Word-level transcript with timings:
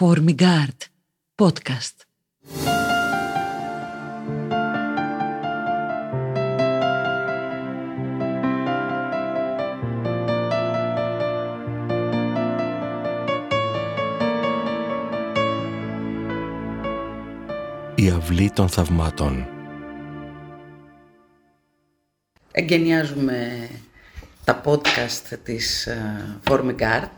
Formigard 0.00 0.88
Podcast. 1.36 1.94
Η 17.94 18.10
αυλή 18.10 18.50
των 18.50 18.68
θαυμάτων. 18.68 19.48
Εγκαινιάζουμε 22.52 23.68
τα 24.44 24.60
podcast 24.64 25.38
της 25.44 25.88
Formigard 26.48 27.08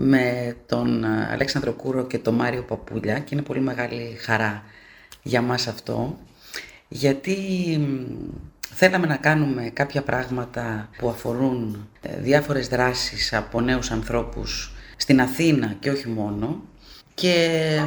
με 0.00 0.56
τον 0.66 1.04
ε, 1.04 1.28
Αλέξανδρο 1.30 1.72
Κούρο 1.72 2.06
και 2.06 2.18
τον 2.18 2.34
Μάριο 2.34 2.62
Παπούλια 2.62 3.18
και 3.18 3.34
είναι 3.34 3.42
πολύ 3.42 3.60
μεγάλη 3.60 4.16
χαρά 4.20 4.62
για 5.22 5.42
μας 5.42 5.66
αυτό 5.66 6.18
γιατί 6.88 7.36
θέλαμε 8.74 9.06
να 9.06 9.16
κάνουμε 9.16 9.70
κάποια 9.72 10.02
πράγματα 10.02 10.88
που 10.98 11.08
αφορούν 11.08 11.88
ε, 12.00 12.20
διάφορες 12.20 12.68
δράσεις 12.68 13.32
από 13.32 13.60
νέους 13.60 13.90
ανθρώπους 13.90 14.72
στην 14.96 15.20
Αθήνα 15.20 15.76
και 15.80 15.90
όχι 15.90 16.08
μόνο 16.08 16.62
και 17.14 17.80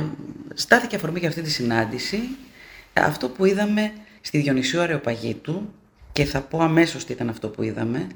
στάθηκε 0.54 0.96
αφορμή 0.96 1.20
για 1.20 1.30
αυτή 1.30 1.42
τη 1.42 1.50
συνάντηση 1.50 2.20
αυτό 2.94 3.30
που 3.30 3.46
είδαμε 3.46 3.92
στη 4.22 4.38
Διονυσίου 4.38 4.82
Αρεοπαγίτου 4.82 5.74
και 6.12 6.26
θα 6.26 6.42
πω 6.42 6.60
αμέσως 6.62 7.06
τι 7.06 7.14
ήταν 7.14 7.30
αυτό 7.30 7.50
που 7.50 7.64
είδαμε 7.64 8.08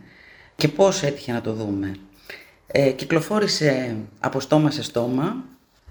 και 0.56 0.68
πώς 0.68 1.04
έτυχε 1.04 1.32
να 1.32 1.42
το 1.42 1.54
δούμε. 1.54 1.96
Ε, 2.68 2.92
κυκλοφόρησε 2.92 3.96
από 4.20 4.40
στόμα 4.40 4.72
σε 4.72 4.84
στόμα. 4.84 5.44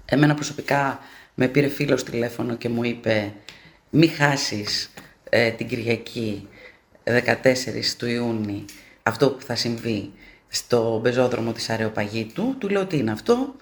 Εμένα 0.05 0.33
προσωπικά 0.33 0.99
με 1.33 1.47
πήρε 1.47 1.67
φίλος 1.67 2.03
τηλέφωνο 2.03 2.55
και 2.55 2.69
μου 2.69 2.83
είπε 2.83 3.33
μη 3.89 4.07
χάσεις 4.07 4.93
ε, 5.29 5.51
την 5.51 5.67
Κυριακή 5.67 6.47
14 7.03 7.13
του 7.97 8.07
Ιούνιου 8.07 8.65
αυτό 9.03 9.29
που 9.29 9.41
θα 9.41 9.55
συμβεί 9.55 10.11
στο 10.47 10.99
πεζόδρομο 11.03 11.51
της 11.51 11.69
Αρεοπαγίτου. 11.69 12.55
Του 12.57 12.69
λέω 12.69 12.85
τι 12.85 12.97
είναι 12.97 13.11
αυτό; 13.11 13.55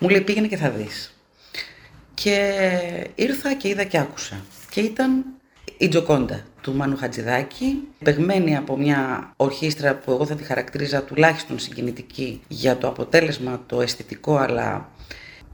Μου 0.00 0.08
λέει 0.08 0.20
πήγαινε 0.20 0.46
και 0.46 0.56
θα 0.56 0.70
δεις. 0.70 1.14
Και 2.14 3.10
ήρθα 3.14 3.54
και 3.54 3.68
είδα 3.68 3.84
και 3.84 3.98
άκουσα. 3.98 4.44
Και 4.70 4.80
ήταν 4.80 5.24
η 5.78 5.88
Τζοκόντα 5.88 6.40
του 6.60 6.74
Μάνου 6.74 6.96
Χατζηδάκη, 6.96 7.88
παιγμένη 8.04 8.56
από 8.56 8.76
μια 8.76 9.32
ορχήστρα 9.36 9.94
που 9.94 10.10
εγώ 10.10 10.26
θα 10.26 10.34
τη 10.34 10.44
χαρακτηρίζα 10.44 11.02
τουλάχιστον 11.02 11.58
συγκινητική 11.58 12.40
για 12.48 12.76
το 12.76 12.88
αποτέλεσμα 12.88 13.62
το 13.66 13.80
αισθητικό 13.80 14.36
αλλά 14.36 14.88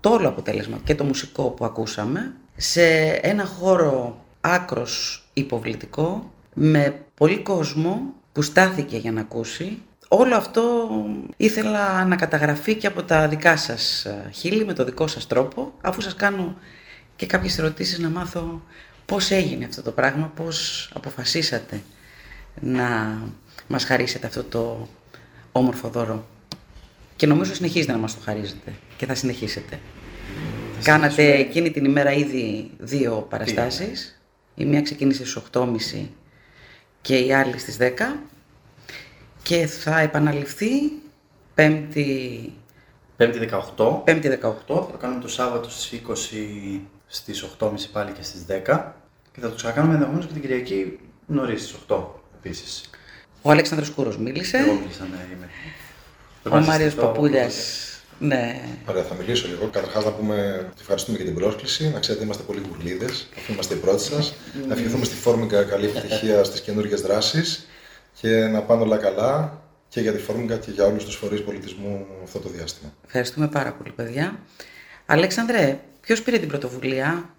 το 0.01 0.11
όλο 0.11 0.29
αποτέλεσμα 0.29 0.79
και 0.85 0.95
το 0.95 1.05
μουσικό 1.05 1.43
που 1.43 1.65
ακούσαμε 1.65 2.35
σε 2.57 3.07
ένα 3.07 3.45
χώρο 3.45 4.25
άκρος 4.41 5.25
υποβλητικό 5.33 6.33
με 6.55 6.95
πολύ 7.15 7.39
κόσμο 7.39 8.15
που 8.33 8.43
στάθηκε 8.43 8.97
για 8.97 9.13
να 9.13 9.21
ακούσει. 9.21 9.79
Όλο 10.09 10.37
αυτό 10.37 10.89
ήθελα 11.37 12.05
να 12.05 12.17
καταγραφεί 12.17 12.75
και 12.75 12.87
από 12.87 13.03
τα 13.03 13.29
δικά 13.29 13.57
σας 13.57 14.07
χείλη 14.33 14.65
με 14.65 14.73
το 14.73 14.85
δικό 14.85 15.07
σας 15.07 15.27
τρόπο 15.27 15.73
αφού 15.81 16.01
σας 16.01 16.15
κάνω 16.15 16.57
και 17.17 17.27
κάποιες 17.27 17.59
ερωτήσεις 17.59 17.99
να 17.99 18.09
μάθω 18.09 18.63
Πώς 19.13 19.31
έγινε 19.31 19.65
αυτό 19.65 19.83
το 19.83 19.91
πράγμα, 19.91 20.33
πώς 20.37 20.91
αποφασίσατε 20.95 21.83
να 22.61 23.19
μας 23.69 23.85
χαρίσετε 23.85 24.27
αυτό 24.27 24.45
το 24.45 24.89
όμορφο 25.53 25.89
δώρο; 25.89 26.27
Και 27.17 27.27
νομίζω 27.27 27.55
συνεχίζετε 27.55 27.93
να 27.93 27.99
μας 27.99 28.15
το 28.15 28.21
χαρίζετε 28.25 28.75
και 28.97 29.07
θα 29.07 29.15
συνεχίσετε. 29.15 29.81
Κάνατε 30.83 31.35
εκείνη 31.35 31.71
την 31.71 31.85
ημέρα 31.85 32.13
ήδη 32.13 32.71
δύο 32.79 33.27
παραστάσεις. 33.31 34.21
Η 34.55 34.65
μία 34.65 34.83
ξεκίνησε 34.83 35.27
στις 35.27 35.43
8.30 35.53 36.09
και 37.01 37.19
η 37.19 37.33
άλλη 37.33 37.59
στις 37.59 37.77
10 37.81 37.91
και 39.43 39.67
θα 39.67 39.99
επαναληφθεί 39.99 40.71
πέμπτη... 41.55 42.53
Πέμπτη 43.17 43.49
18. 43.77 44.05
Πέμπτη 44.05 44.39
18. 44.43 44.53
Θα 44.67 44.67
το 44.67 44.97
κάνουμε 45.01 45.21
το 45.21 45.29
Σάββατο 45.29 45.71
στις 45.71 46.01
20 46.09 46.81
στις 47.07 47.47
8.30 47.59 47.73
πάλι 47.93 48.13
και 48.13 48.23
στις 48.23 48.45
10 48.67 48.93
και 49.33 49.41
θα 49.41 49.49
το 49.49 49.55
ξανακάνουμε 49.55 49.93
ενδεχομένως 49.95 50.27
και 50.27 50.33
την 50.33 50.43
Κυριακή 50.43 50.99
νωρίς 51.27 51.63
στις 51.63 51.77
8 51.89 52.05
επίσης. 52.37 52.91
Ο 53.43 53.51
Αλέξανδρος 53.51 53.91
Κούρος 53.91 54.19
μίλησε. 54.19 54.57
Εγώ 54.57 54.73
μίλησα, 54.73 55.09
ναι, 55.11 55.27
είμαι. 55.35 55.49
Ο 56.57 56.61
Μάριος 56.61 56.95
Παπούλιας. 56.95 57.87
Ναι. 58.19 58.61
Ωραία, 58.87 59.03
θα 59.03 59.15
μιλήσω 59.15 59.49
λίγο. 59.49 59.67
Καταρχάς, 59.67 60.05
να 60.05 60.11
πούμε 60.11 60.67
ότι 60.71 60.81
ευχαριστούμε 60.81 61.17
για 61.17 61.27
την 61.27 61.35
πρόσκληση. 61.35 61.91
Να 61.91 61.99
ξέρετε, 61.99 62.25
είμαστε 62.25 62.43
πολύ 62.43 62.63
γουρλίδες, 62.69 63.29
αφού 63.37 63.53
είμαστε 63.53 63.75
οι 63.75 63.77
πρώτοι 63.77 64.03
σας. 64.03 64.35
Να 64.69 64.75
ευχηθούμε 64.75 65.05
στη 65.05 65.15
Φόρμικα 65.15 65.65
καλή 65.65 65.87
επιτυχία 65.87 66.45
στις 66.45 66.61
καινούργιες 66.61 67.01
δράσεις 67.01 67.67
και 68.21 68.47
να 68.47 68.63
πάνε 68.63 68.83
όλα 68.83 68.97
καλά 68.97 69.63
και 69.89 70.01
για 70.01 70.13
τη 70.13 70.19
Φόρμικα 70.19 70.57
και 70.57 70.71
για 70.71 70.85
όλους 70.85 71.05
τους 71.05 71.17
φορείς 71.17 71.43
πολιτισμού 71.43 72.07
αυτό 72.23 72.39
το 72.39 72.49
διάστημα. 72.49 72.93
Ευχαριστούμε 73.07 73.49
πάρα 73.49 73.73
πολύ, 73.73 73.91
παιδιά. 73.91 74.39
Αλέξανδρε, 75.07 75.81
Ποιος 76.03 76.23
πήρε 76.23 76.39
την 76.39 76.49
πρωτοβουλία, 76.49 77.35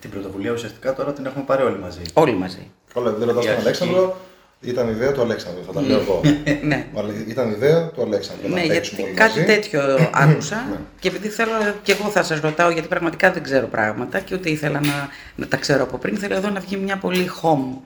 Την 0.00 0.10
πρωτοβουλία 0.10 0.52
ουσιαστικά 0.52 0.94
τώρα 0.94 1.12
την 1.12 1.26
έχουμε 1.26 1.44
πάρει 1.44 1.62
όλοι 1.62 1.78
μαζί. 1.78 2.00
Όλοι 2.12 2.34
μαζί. 2.34 2.70
Όλα, 2.92 3.10
δεν 3.12 3.28
ρωτάω 3.28 3.42
τον 3.42 3.54
Αλέξανδρο, 3.60 4.16
ήταν 4.60 4.88
ιδέα 4.88 5.12
του 5.12 5.20
Αλέξανδρου, 5.20 5.64
θα 5.64 5.72
τα 5.72 5.80
λέω 5.80 6.00
εγώ. 6.00 6.20
ναι. 6.62 6.86
Ήταν 7.28 7.50
ιδέα 7.50 7.88
του 7.88 8.02
Αλέξανδρου. 8.02 8.48
Ναι, 8.48 8.62
γιατί 8.62 9.02
κάτι 9.14 9.44
τέτοιο 9.44 9.80
άκουσα 10.24 10.66
ναι. 10.70 10.76
και 10.98 11.08
επειδή 11.08 11.28
θέλω 11.28 11.50
και 11.82 11.92
εγώ 11.92 12.08
θα 12.08 12.22
σας 12.22 12.40
ρωτάω, 12.40 12.70
γιατί 12.70 12.88
πραγματικά 12.88 13.32
δεν 13.32 13.42
ξέρω 13.42 13.66
πράγματα 13.66 14.20
και 14.20 14.34
ούτε 14.34 14.50
ήθελα 14.50 14.80
να, 14.80 15.08
να 15.36 15.46
τα 15.46 15.56
ξέρω 15.56 15.82
από 15.82 15.98
πριν. 15.98 16.16
Θέλω 16.16 16.34
εδώ 16.34 16.50
να 16.50 16.60
βγει 16.60 16.76
μια 16.76 16.96
πολύ 16.96 17.30
home 17.42 17.78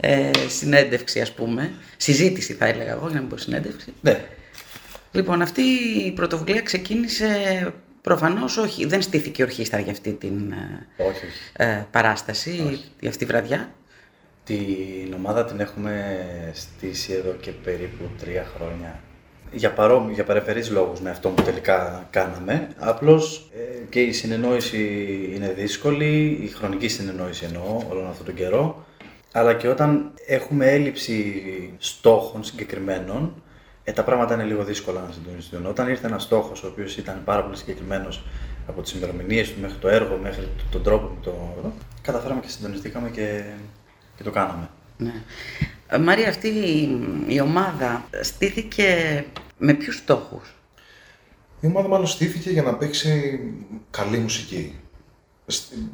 ε, 0.00 0.30
συνέντευξη, 0.48 1.20
ας 1.20 1.32
πούμε. 1.32 1.72
Συζήτηση 1.96 2.52
θα 2.52 2.66
έλεγα 2.66 2.90
εγώ, 2.90 3.06
για 3.06 3.14
να 3.14 3.20
μην 3.20 3.28
πω 3.28 3.36
συνέντευξη. 3.36 3.92
Ναι. 4.00 4.24
Λοιπόν, 5.12 5.42
αυτή 5.42 5.62
η 6.06 6.12
πρωτοβουλία 6.12 6.60
ξεκίνησε 6.60 7.26
Προφανώς 8.04 8.56
όχι. 8.56 8.86
Δεν 8.86 9.02
στήθηκε 9.02 9.42
ορχήστρα 9.42 9.80
για 9.80 9.92
αυτή 9.92 10.12
την 10.12 10.52
ε, 10.52 10.86
όχι, 11.02 11.24
Ε, 11.52 11.82
παράσταση, 11.90 12.50
όχι. 12.66 12.84
για 13.00 13.08
αυτή 13.08 13.24
τη 13.24 13.30
βραδιά. 13.30 13.68
Την 14.44 15.14
ομάδα 15.16 15.44
την 15.44 15.60
έχουμε 15.60 16.16
στήσει 16.52 17.12
εδώ 17.12 17.32
και 17.40 17.50
περίπου 17.50 18.04
τρία 18.20 18.46
χρόνια. 18.56 19.00
Για, 19.52 19.72
παρό, 19.72 20.08
για 20.12 20.24
παρεφερείς 20.24 20.70
λόγους 20.70 21.00
με 21.00 21.10
αυτό 21.10 21.28
που 21.28 21.42
τελικά 21.42 22.06
κάναμε. 22.10 22.68
Απλώς 22.78 23.50
ε, 23.54 23.78
και 23.88 24.00
η 24.00 24.12
συνεννόηση 24.12 24.78
είναι 25.34 25.52
δύσκολη, 25.56 26.38
η 26.42 26.46
χρονική 26.46 26.88
συνεννόηση 26.88 27.44
εννοώ 27.44 27.82
όλον 27.90 28.06
αυτόν 28.08 28.26
τον 28.26 28.34
καιρό. 28.34 28.84
Αλλά 29.32 29.54
και 29.54 29.68
όταν 29.68 30.12
έχουμε 30.26 30.66
έλλειψη 30.70 31.42
στόχων 31.78 32.44
συγκεκριμένων, 32.44 33.42
ε, 33.84 33.92
τα 33.92 34.04
πράγματα 34.04 34.34
είναι 34.34 34.44
λίγο 34.44 34.64
δύσκολα 34.64 35.00
να 35.00 35.12
συντονιστούν. 35.12 35.66
Όταν 35.66 35.88
ήρθε 35.88 36.06
ένας 36.06 36.22
στόχος, 36.22 36.62
ο 36.62 36.66
οποίος 36.66 36.96
ήταν 36.96 37.22
πάρα 37.24 37.44
πολύ 37.44 37.56
συγκεκριμένος 37.56 38.24
από 38.66 38.82
τις 38.82 38.92
ημερομηνίες 38.92 39.52
του 39.52 39.60
μέχρι 39.60 39.76
το 39.78 39.88
έργο, 39.88 40.16
μέχρι 40.16 40.48
τον 40.70 40.82
τρόπο 40.82 41.06
που 41.06 41.20
το. 41.22 41.72
καταφέραμε 42.02 42.40
και 42.40 42.48
συντονιστήκαμε 42.48 43.10
και, 43.10 43.44
και 44.16 44.22
το 44.22 44.30
κάναμε. 44.30 44.68
Ναι. 44.96 45.12
Ε, 45.86 45.98
Μαρία, 45.98 46.28
αυτή 46.28 46.48
η, 47.28 47.40
ομάδα 47.40 48.04
στήθηκε 48.20 49.24
με 49.58 49.74
ποιους 49.74 49.96
στόχους; 49.96 50.54
Η 51.60 51.66
ομάδα 51.66 51.88
μάλλον 51.88 52.06
στήθηκε 52.06 52.50
για 52.50 52.62
να 52.62 52.74
παίξει 52.74 53.40
καλή 53.90 54.18
μουσική. 54.18 54.78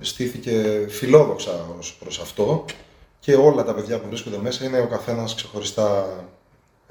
Στήθηκε 0.00 0.86
φιλόδοξα 0.88 1.66
ως 1.78 1.94
προς 1.94 2.20
αυτό 2.20 2.64
και 3.20 3.34
όλα 3.34 3.64
τα 3.64 3.74
παιδιά 3.74 4.00
που 4.00 4.08
βρίσκονται 4.08 4.38
μέσα 4.38 4.64
είναι 4.64 4.80
ο 4.80 4.86
καθένας 4.86 5.34
ξεχωριστά 5.34 6.06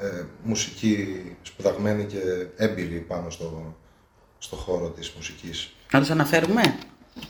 ε, 0.01 0.23
μουσική 0.43 1.21
σπουδαγμένη 1.41 2.03
και 2.03 2.17
έμπειρη 2.55 3.05
πάνω 3.07 3.29
στο, 3.29 3.75
στο 4.37 4.55
χώρο 4.55 4.87
της 4.89 5.11
μουσικής. 5.15 5.71
Να 5.91 5.99
τους 5.99 6.09
αναφέρουμε; 6.09 6.61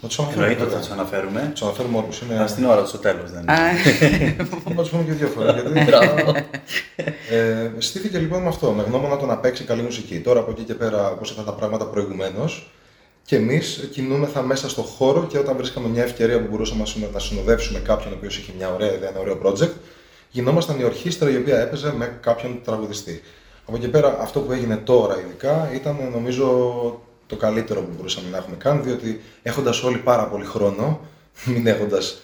Να 0.02 0.08
τους 0.08 0.20
αναφέρουμε. 0.20 0.46
Εννοείται 0.46 0.64
ότι 0.64 0.74
θα 0.74 0.80
τους 0.80 0.90
αναφέρουμε. 0.90 1.50
Τους 1.52 1.62
αναφέρουμε 1.62 1.98
όλους. 1.98 2.22
Είναι... 2.22 2.48
στην 2.48 2.66
ώρα 2.66 2.82
του 2.82 2.88
στο 2.88 2.98
τέλος 2.98 3.32
δεν 3.32 3.42
είναι. 3.42 4.36
να 4.76 4.82
τους 4.82 4.90
πούμε 4.90 5.04
και 5.04 5.12
δύο 5.12 5.28
φορές. 5.28 5.54
γιατί... 5.54 5.80
ε, 7.30 7.72
στήθηκε 7.78 8.18
λοιπόν 8.18 8.42
με 8.42 8.48
αυτό, 8.48 8.72
με 8.72 8.84
γνώμονα 8.84 9.18
το 9.18 9.26
να 9.26 9.38
παίξει 9.38 9.64
καλή 9.64 9.82
μουσική. 9.82 10.20
Τώρα 10.20 10.40
από 10.40 10.52
εκεί 10.52 10.64
και 10.64 10.74
πέρα, 10.74 11.12
όπως 11.12 11.32
αυτά 11.32 11.44
τα 11.44 11.54
πράγματα 11.54 11.86
προηγουμένως, 11.86 12.72
και 13.26 13.36
εμείς 13.36 13.90
κινούμεθα 13.92 14.42
μέσα 14.42 14.70
στο 14.70 14.82
χώρο 14.82 15.28
και 15.28 15.38
όταν 15.38 15.56
βρίσκαμε 15.58 15.88
μια 15.88 16.04
ευκαιρία 16.04 16.42
που 16.42 16.48
μπορούσαμε 16.50 16.86
να 17.14 17.20
συνοδεύσουμε 17.20 17.80
κάποιον 17.80 18.14
ο 18.14 18.16
οποίος 18.16 18.38
είχε 18.38 18.52
μια 18.58 18.74
ωραία 18.74 18.94
ιδέα, 18.94 19.10
ένα 19.10 19.20
ωραίο 19.20 19.40
project, 19.44 19.74
γινόμασταν 20.30 20.80
η 20.80 20.84
ορχήστρα 20.84 21.30
η 21.30 21.36
οποία 21.36 21.60
έπαιζε 21.60 21.94
με 21.94 22.18
κάποιον 22.22 22.62
τραγουδιστή. 22.64 23.22
Από 23.66 23.78
εκεί 23.78 23.88
πέρα, 23.88 24.18
αυτό 24.20 24.40
που 24.40 24.52
έγινε 24.52 24.76
τώρα 24.76 25.20
ειδικά 25.20 25.70
ήταν 25.74 25.98
νομίζω 26.12 26.48
το 27.28 27.36
καλύτερο 27.36 27.82
που 27.82 27.94
μπορούσαμε 27.96 28.30
να 28.30 28.38
έχουμε 28.38 28.56
κάνει, 28.56 28.82
διότι 28.82 29.22
έχοντας 29.44 29.84
όλοι 29.84 29.98
πάρα 29.98 30.26
πολύ 30.28 30.46
χρόνο, 30.46 31.00
μην 31.46 31.68
έχοντας 31.68 32.22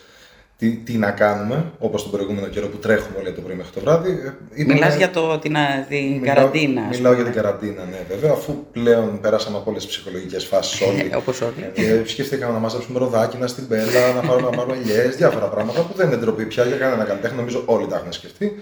τι, 0.58 0.70
τι 0.72 0.94
να 0.94 1.12
κάνουμε, 1.12 1.72
όπως 1.80 2.02
τον 2.04 2.12
προηγούμενο 2.12 2.48
καιρό 2.48 2.68
που 2.68 2.78
τρέχουμε 2.78 3.18
όλοι 3.18 3.28
από 3.28 3.36
το 3.36 3.42
πρωί 3.42 3.56
μέχρι 3.56 3.72
το 3.72 3.80
βράδυ. 3.80 4.10
ε, 4.10 4.34
είπαμε- 4.54 4.74
Μιλάς 4.80 4.96
για 4.96 5.10
το, 5.12 5.40
την, 5.40 5.58
α, 5.58 5.86
την 5.90 5.98
Μιλάω- 6.12 6.36
καραντίνα. 6.36 6.82
ας 6.90 6.96
Μιλάω 6.98 7.14
για 7.14 7.24
πούμε. 7.24 7.34
την 7.34 7.42
καραντίνα, 7.44 7.84
ναι, 7.92 8.00
βέβαια, 8.10 8.32
αφού 8.32 8.54
πλέον 8.72 9.20
περάσαμε 9.22 9.58
από 9.58 9.70
όλες 9.70 9.86
τις 9.86 9.92
ψυχολογικές 9.96 10.46
φάσεις 10.46 10.82
όλοι. 10.82 11.10
Ε, 11.12 11.16
Όπως 11.22 11.42
όλοι. 11.42 11.72
Και 11.74 12.02
σκέφτηκαμε 12.06 12.54
να 12.54 12.60
μαζέψουμε 12.60 13.00
ροδάκινα 13.00 13.48
στην 13.48 13.68
πέλα, 13.68 14.14
να 14.16 14.22
πάρουμε, 14.28 14.50
να 14.50 14.56
πάρουμε 14.58 14.76
ελιέ, 14.78 15.02
διάφορα 15.08 15.46
πράγματα 15.46 15.82
που 15.82 15.94
δεν 15.96 16.08
είναι 16.08 16.16
ντροπή 16.18 16.46
πια 16.46 16.64
για 16.64 16.78
κανένα 16.78 17.04
καλλιτέχνη. 17.04 17.38
Νομίζω 17.38 17.64
όλοι 17.66 17.88
τα 17.88 17.96
έχουν 17.96 18.12
σκεφτεί. 18.14 18.56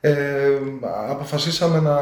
Ε, 0.00 0.14
αποφασίσαμε 1.10 1.80
να 1.80 1.96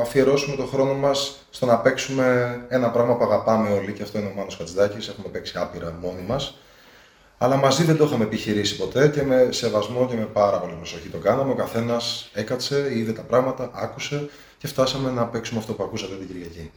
αφιερώσουμε 0.00 0.56
τον 0.56 0.68
χρόνο 0.68 0.94
μας 0.94 1.46
στο 1.50 1.66
να 1.66 1.76
παίξουμε 1.78 2.58
ένα 2.68 2.90
πράγμα 2.90 3.16
που 3.16 3.24
αγαπάμε 3.24 3.68
όλοι 3.70 3.92
και 3.92 4.02
αυτό 4.02 4.18
είναι 4.18 4.28
ο 4.28 4.32
Μάνος 4.36 4.56
Χατζηδάκης. 4.56 5.08
Έχουμε 5.08 5.28
παίξει 5.32 5.54
άπειρα 5.58 5.94
μόνοι 6.02 6.22
μας. 6.26 6.58
Αλλά 7.38 7.56
μαζί 7.56 7.84
δεν 7.84 7.96
το 7.96 8.04
είχαμε 8.04 8.24
επιχειρήσει 8.24 8.76
ποτέ 8.76 9.08
και 9.08 9.22
με 9.22 9.48
σεβασμό 9.50 10.06
και 10.06 10.16
με 10.16 10.24
πάρα 10.24 10.58
πολύ 10.58 10.72
προσοχή 10.72 11.08
το 11.08 11.18
κάναμε. 11.18 11.52
Ο 11.52 11.54
καθένας 11.54 12.30
έκατσε, 12.34 12.88
είδε 12.94 13.12
τα 13.12 13.22
πράγματα, 13.22 13.70
άκουσε 13.74 14.28
και 14.58 14.66
φτάσαμε 14.66 15.10
να 15.10 15.26
παίξουμε 15.26 15.60
αυτό 15.60 15.72
που 15.72 15.82
ακούσατε 15.82 16.14
την 16.14 16.26
Κυριακή. 16.26 16.70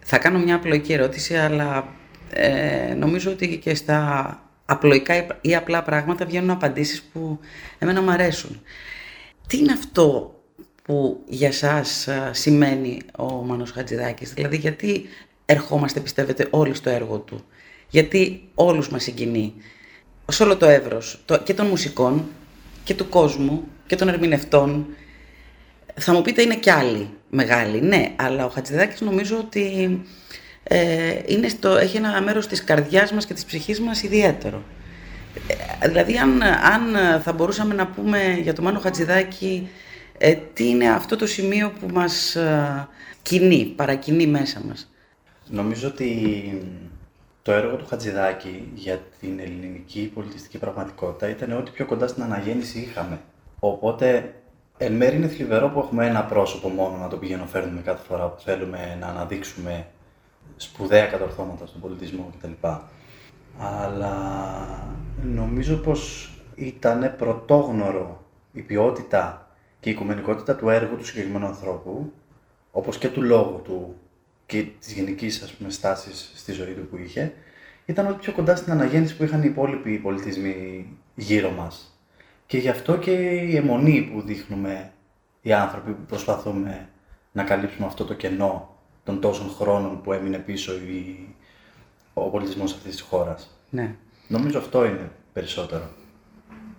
Θα 0.00 0.18
κάνω 0.18 0.38
μια 0.38 0.54
απλοϊκή 0.54 0.92
ερώτηση, 0.92 1.36
αλλά 1.36 1.88
ε, 2.30 2.94
νομίζω 2.94 3.30
ότι 3.30 3.58
και 3.58 3.74
στα 3.74 4.40
απλοϊκά 4.66 5.26
ή 5.40 5.54
απλά 5.54 5.82
πράγματα 5.82 6.24
βγαίνουν 6.24 6.50
απαντήσεις 6.50 7.02
που 7.02 7.38
εμένα 7.78 8.02
μου 8.02 8.10
αρέσουν. 8.10 8.60
Τι 9.46 9.58
είναι 9.58 9.72
αυτό 9.72 10.34
που 10.82 11.22
για 11.28 11.52
σας 11.52 12.08
α, 12.08 12.32
σημαίνει 12.32 13.00
ο 13.18 13.24
Μάνος 13.24 13.70
Χατζηδάκης, 13.70 14.32
δηλαδή 14.32 14.56
γιατί 14.56 15.04
ερχόμαστε 15.46 16.00
πιστεύετε 16.00 16.46
όλοι 16.50 16.74
στο 16.74 16.90
έργο 16.90 17.18
του, 17.18 17.44
γιατί 17.88 18.48
όλους 18.54 18.88
μας 18.88 19.02
συγκινεί, 19.02 19.54
σε 20.28 20.42
όλο 20.42 20.56
το 20.56 20.66
εύρος 20.66 21.20
το, 21.24 21.38
και 21.38 21.54
των 21.54 21.66
μουσικών 21.66 22.24
και 22.84 22.94
του 22.94 23.08
κόσμου 23.08 23.68
και 23.86 23.96
των 23.96 24.08
ερμηνευτών 24.08 24.86
θα 25.94 26.12
μου 26.12 26.22
πείτε 26.22 26.42
είναι 26.42 26.56
κι 26.56 26.70
άλλοι 26.70 27.10
μεγάλοι, 27.30 27.80
ναι, 27.80 28.12
αλλά 28.16 28.44
ο 28.44 28.48
Χατζηδάκης 28.48 29.00
νομίζω 29.00 29.36
ότι 29.38 30.00
ε, 30.62 31.18
είναι 31.26 31.48
στο, 31.48 31.76
έχει 31.76 31.96
ένα 31.96 32.22
μέρος 32.22 32.46
της 32.46 32.64
καρδιάς 32.64 33.12
μας 33.12 33.26
και 33.26 33.34
της 33.34 33.44
ψυχής 33.44 33.80
μας 33.80 34.02
ιδιαίτερο. 34.02 34.62
Ε, 35.80 35.88
δηλαδή 35.88 36.16
αν, 36.16 36.42
αν 36.42 37.20
θα 37.20 37.32
μπορούσαμε 37.32 37.74
να 37.74 37.86
πούμε 37.86 38.38
για 38.42 38.52
τον 38.52 38.64
Μάνο 38.64 38.78
Χατζηδάκη 38.78 39.68
ε, 40.18 40.34
τι 40.52 40.68
είναι 40.68 40.88
αυτό 40.88 41.16
το 41.16 41.26
σημείο 41.26 41.72
που 41.80 41.88
μας 41.92 42.36
ε, 42.36 42.88
κινεί, 43.22 43.72
παρακινεί 43.76 44.26
μέσα 44.26 44.60
μας; 44.68 44.90
Νομίζω 45.48 45.88
ότι 45.88 46.62
το 47.46 47.52
έργο 47.52 47.76
του 47.76 47.86
Χατζηδάκη 47.86 48.70
για 48.74 49.00
την 49.20 49.40
ελληνική 49.40 50.10
πολιτιστική 50.14 50.58
πραγματικότητα 50.58 51.28
ήταν 51.28 51.52
ό,τι 51.52 51.70
πιο 51.70 51.86
κοντά 51.86 52.06
στην 52.06 52.22
αναγέννηση 52.22 52.78
είχαμε. 52.78 53.20
Οπότε, 53.58 54.34
εν 54.76 54.92
μέρει 54.92 55.16
είναι 55.16 55.28
θλιβερό 55.28 55.68
που 55.68 55.78
έχουμε 55.78 56.06
ένα 56.06 56.24
πρόσωπο 56.24 56.68
μόνο 56.68 56.96
να 56.96 57.08
το 57.08 57.16
πηγαίνω 57.16 57.46
φέρνουμε 57.46 57.80
κάθε 57.80 58.06
φορά 58.06 58.28
που 58.28 58.40
θέλουμε 58.40 58.96
να 59.00 59.06
αναδείξουμε 59.06 59.86
σπουδαία 60.56 61.06
κατορθώματα 61.06 61.66
στον 61.66 61.80
πολιτισμό 61.80 62.32
κτλ. 62.38 62.68
Αλλά 63.58 64.14
νομίζω 65.22 65.76
πως 65.76 66.30
ήταν 66.54 67.14
πρωτόγνωρο 67.18 68.24
η 68.52 68.60
ποιότητα 68.60 69.50
και 69.80 69.88
η 69.88 69.92
οικουμενικότητα 69.92 70.56
του 70.56 70.68
έργου 70.68 70.96
του 70.96 71.04
συγκεκριμένου 71.04 71.46
ανθρώπου, 71.46 72.12
όπως 72.70 72.98
και 72.98 73.08
του 73.08 73.22
λόγου 73.22 73.60
του 73.64 73.96
και 74.46 74.64
της 74.80 74.92
γενικής 74.92 75.42
ας 75.42 75.52
πούμε, 75.52 75.70
στάσης 75.70 76.32
στη 76.34 76.52
ζωή 76.52 76.72
του 76.72 76.86
που 76.90 76.96
είχε, 76.96 77.32
ήταν 77.86 78.06
ό,τι 78.06 78.18
πιο 78.18 78.32
κοντά 78.32 78.56
στην 78.56 78.72
αναγέννηση 78.72 79.16
που 79.16 79.24
είχαν 79.24 79.42
οι 79.42 79.48
υπόλοιποι 79.50 79.98
πολιτισμοί 79.98 80.86
γύρω 81.14 81.50
μας. 81.50 81.98
Και 82.46 82.58
γι' 82.58 82.68
αυτό 82.68 82.96
και 82.96 83.10
η 83.10 83.56
αιμονή 83.56 84.10
που 84.12 84.22
δείχνουμε 84.22 84.92
οι 85.42 85.52
άνθρωποι 85.52 85.90
που 85.90 86.04
προσπαθούμε 86.06 86.88
να 87.32 87.44
καλύψουμε 87.44 87.86
αυτό 87.86 88.04
το 88.04 88.14
κενό 88.14 88.76
των 89.04 89.20
τόσων 89.20 89.50
χρόνων 89.50 90.02
που 90.02 90.12
έμεινε 90.12 90.38
πίσω 90.38 90.72
η... 90.72 91.28
ο 92.14 92.30
πολιτισμός 92.30 92.72
αυτής 92.72 92.90
της 92.90 93.00
χώρας. 93.00 93.50
Ναι. 93.70 93.94
Νομίζω 94.28 94.58
αυτό 94.58 94.84
είναι 94.84 95.10
περισσότερο. 95.32 95.90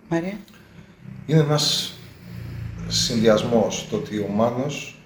Μαρία. 0.08 0.38
Είναι 1.26 1.40
ένας 1.40 1.92
συνδυασμός 2.88 3.88
το 3.90 3.96
ότι 3.96 4.18
ο 4.18 4.28
Μάνος 4.28 4.97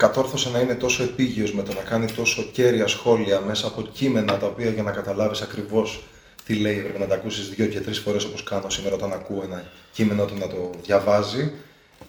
κατόρθωσε 0.00 0.50
να 0.50 0.58
είναι 0.58 0.74
τόσο 0.74 1.02
επίγειος 1.02 1.52
με 1.52 1.62
το 1.62 1.72
να 1.72 1.80
κάνει 1.80 2.06
τόσο 2.12 2.42
κέρια 2.42 2.86
σχόλια 2.86 3.40
μέσα 3.40 3.66
από 3.66 3.82
κείμενα 3.82 4.38
τα 4.38 4.46
οποία 4.46 4.70
για 4.70 4.82
να 4.82 4.90
καταλάβεις 4.90 5.40
ακριβώς 5.42 6.02
τι 6.44 6.54
λέει 6.54 6.78
έπρεπε 6.78 6.98
να 6.98 7.06
τα 7.06 7.14
ακούσεις 7.14 7.48
δύο 7.48 7.66
και 7.66 7.80
τρεις 7.80 7.98
φορές 7.98 8.24
όπως 8.24 8.42
κάνω 8.42 8.70
σήμερα 8.70 8.94
όταν 8.94 9.12
ακούω 9.12 9.42
ένα 9.44 9.64
κείμενο 9.92 10.24
του 10.24 10.34
να 10.38 10.46
το 10.46 10.70
διαβάζει 10.82 11.52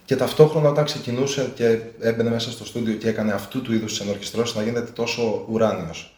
και 0.04 0.16
ταυτόχρονα 0.16 0.68
όταν 0.68 0.84
ξεκινούσε 0.84 1.52
και 1.54 1.78
έμπαινε 2.00 2.30
μέσα 2.30 2.50
στο 2.50 2.64
στούντιο 2.64 2.94
και 2.94 3.08
έκανε 3.08 3.32
αυτού 3.32 3.62
του 3.62 3.72
είδους 3.74 3.90
τις 3.90 4.00
ενορχιστρώσεις 4.00 4.56
να 4.56 4.62
γίνεται 4.62 4.90
τόσο 4.90 5.44
ουράνιος. 5.48 6.16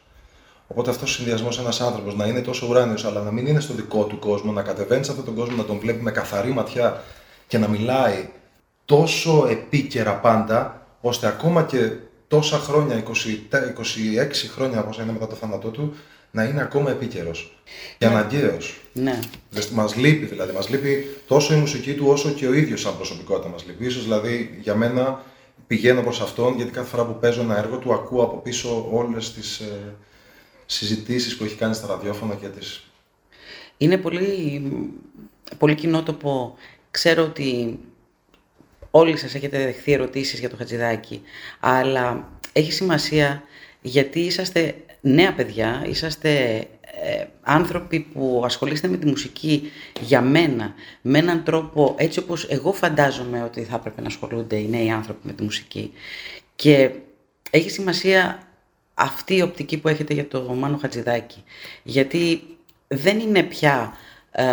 Οπότε 0.67 0.91
αυτός 0.91 1.11
ο 1.11 1.15
συνδυασμός 1.15 1.59
ένας 1.59 1.81
άνθρωπος 1.81 2.15
να 2.15 2.27
είναι 2.27 2.41
τόσο 2.41 2.67
ουράνιος, 2.71 3.05
αλλά 3.05 3.21
να 3.21 3.31
μην 3.31 3.47
είναι 3.47 3.61
στο 3.61 3.75
δικό 3.75 4.05
του 4.05 4.19
κόσμο, 4.19 4.53
να 4.53 4.63
κατεβαίνει 4.63 5.05
σε 5.05 5.11
αυτόν 5.11 5.27
τον 5.27 5.35
κόσμο, 5.35 5.57
να 5.57 5.65
τον 5.65 5.79
βλέπει 5.79 6.03
με 6.03 6.11
καθαρή 6.11 6.51
ματιά 6.51 7.03
και 7.47 7.59
να 7.59 7.69
μιλάει 7.69 8.29
τόσο 8.85 9.47
επίκαιρα 9.51 10.15
πάντα, 10.15 10.84
ώστε 11.07 11.27
ακόμα 11.27 11.63
και 11.63 11.91
τόσα 12.29 12.59
χρόνια, 12.59 13.05
20, 13.07 13.11
26 13.11 14.51
χρόνια 14.55 14.83
πόσα 14.83 15.03
είναι 15.03 15.13
μετά 15.13 15.27
το 15.27 15.35
θάνατό 15.35 15.69
του, 15.69 15.95
να 16.31 16.45
είναι 16.45 16.63
ακόμα 16.63 16.91
επίκαιρος. 16.91 17.59
Και 17.99 18.07
αναγκαίος. 18.07 18.81
Ναι. 18.93 19.19
Μας 19.73 19.97
λείπει 19.97 20.27
δηλαδή, 20.27 20.53
μας 20.53 20.69
λείπει 20.69 21.17
τόσο 21.27 21.55
η 21.55 21.57
μουσική 21.57 21.95
του 21.95 22.07
όσο 22.09 22.31
και 22.31 22.47
ο 22.47 22.55
ίδιος 22.55 22.81
σαν 22.81 22.97
προσωπικότητα 22.97 23.49
μας 23.49 23.65
λείπει. 23.67 23.87
Ίσως 23.87 24.03
δηλαδή 24.03 24.59
για 24.61 24.75
μένα 24.75 25.23
πηγαίνω 25.67 26.03
προς 26.03 26.21
αυτόν 26.21 26.57
γιατί 26.57 26.71
κάθε 26.71 26.89
φορά 26.89 27.05
που 27.05 27.19
παίζω 27.19 27.41
ένα 27.41 27.59
έργο 27.59 27.77
του 27.77 27.93
ακούω 27.93 28.23
από 28.23 28.37
πίσω 28.37 28.89
όλες 28.93 29.33
τις 29.33 29.59
ε, 29.59 29.95
συζητήσεις 30.67 31.37
που 31.37 31.45
έχει 31.45 31.57
κάνει 31.57 31.75
στα 31.75 31.87
ραδιόφωνα 31.87 32.35
και 32.35 32.47
τις... 32.47 32.91
Είναι 33.77 33.97
πολύ, 33.97 34.63
πολύ 35.59 35.75
κοινότοπο. 35.75 36.55
Ξέρω 36.91 37.23
ότι 37.23 37.79
όλοι 38.97 39.17
σας 39.17 39.35
έχετε 39.35 39.65
δεχθεί 39.65 39.93
ερωτήσεις 39.93 40.41
για 40.41 40.51
το 40.51 40.57
Χατζηδάκη, 40.57 41.23
αλλά 41.61 42.29
έχει 42.53 42.73
σημασία 42.73 43.43
γιατί 43.81 44.21
είσαστε 44.21 44.75
νέα 45.01 45.35
παιδιά, 45.35 45.85
είσαστε 45.89 46.31
ε, 47.03 47.25
άνθρωποι 47.43 48.01
που 48.01 48.43
ασχολείστε 48.45 48.89
με 48.89 48.97
τη 48.97 49.07
μουσική 49.07 49.71
για 50.01 50.21
μένα, 50.21 50.75
με 51.01 51.19
έναν 51.19 51.45
τρόπο 51.45 51.95
έτσι 51.99 52.19
όπως 52.19 52.45
εγώ 52.49 52.73
φαντάζομαι 52.73 53.43
ότι 53.43 53.63
θα 53.63 53.77
έπρεπε 53.77 54.01
να 54.01 54.07
ασχολούνται 54.07 54.57
οι 54.57 54.69
νέοι 54.69 54.91
άνθρωποι 54.91 55.27
με 55.27 55.33
τη 55.33 55.43
μουσική. 55.43 55.93
Και 56.57 56.91
έχει 57.51 57.71
σημασία 57.71 58.43
αυτή 58.95 59.37
η 59.37 59.43
οπτική 59.43 59.79
που 59.79 59.89
έχετε 59.89 60.15
για 60.15 60.29
το 60.29 60.43
Μάνο 60.43 60.77
Χατζηδάκη. 60.77 61.45
Γιατί 61.83 62.43
δεν 62.89 63.19
είναι 63.19 63.43
πια 63.43 63.97
ε, 64.31 64.45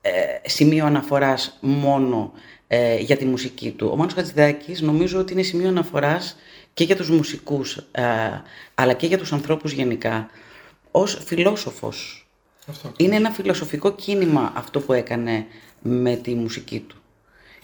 ε, 0.00 0.10
σημείο 0.48 0.86
αναφοράς 0.86 1.58
μόνο 1.60 2.32
ε, 2.68 2.96
για 2.98 3.16
τη 3.16 3.24
μουσική 3.24 3.70
του. 3.70 3.88
Ο 3.92 3.96
Μάνος 3.96 4.12
Χατζηδάκης 4.12 4.80
νομίζω 4.80 5.18
ότι 5.18 5.32
είναι 5.32 5.42
σημείο 5.42 5.68
αναφοράς 5.68 6.36
και 6.74 6.84
για 6.84 6.96
τους 6.96 7.10
μουσικούς, 7.10 7.76
ε, 7.76 8.04
αλλά 8.74 8.92
και 8.92 9.06
για 9.06 9.18
τους 9.18 9.32
ανθρώπους 9.32 9.72
γενικά, 9.72 10.30
ως 10.90 11.18
φιλόσοφος. 11.24 12.28
Αυτό. 12.66 12.92
Είναι 12.96 13.16
ένα 13.16 13.30
φιλοσοφικό 13.30 13.92
κίνημα 13.94 14.52
αυτό 14.54 14.80
που 14.80 14.92
έκανε 14.92 15.46
με 15.82 16.16
τη 16.16 16.34
μουσική 16.34 16.80
του. 16.80 16.96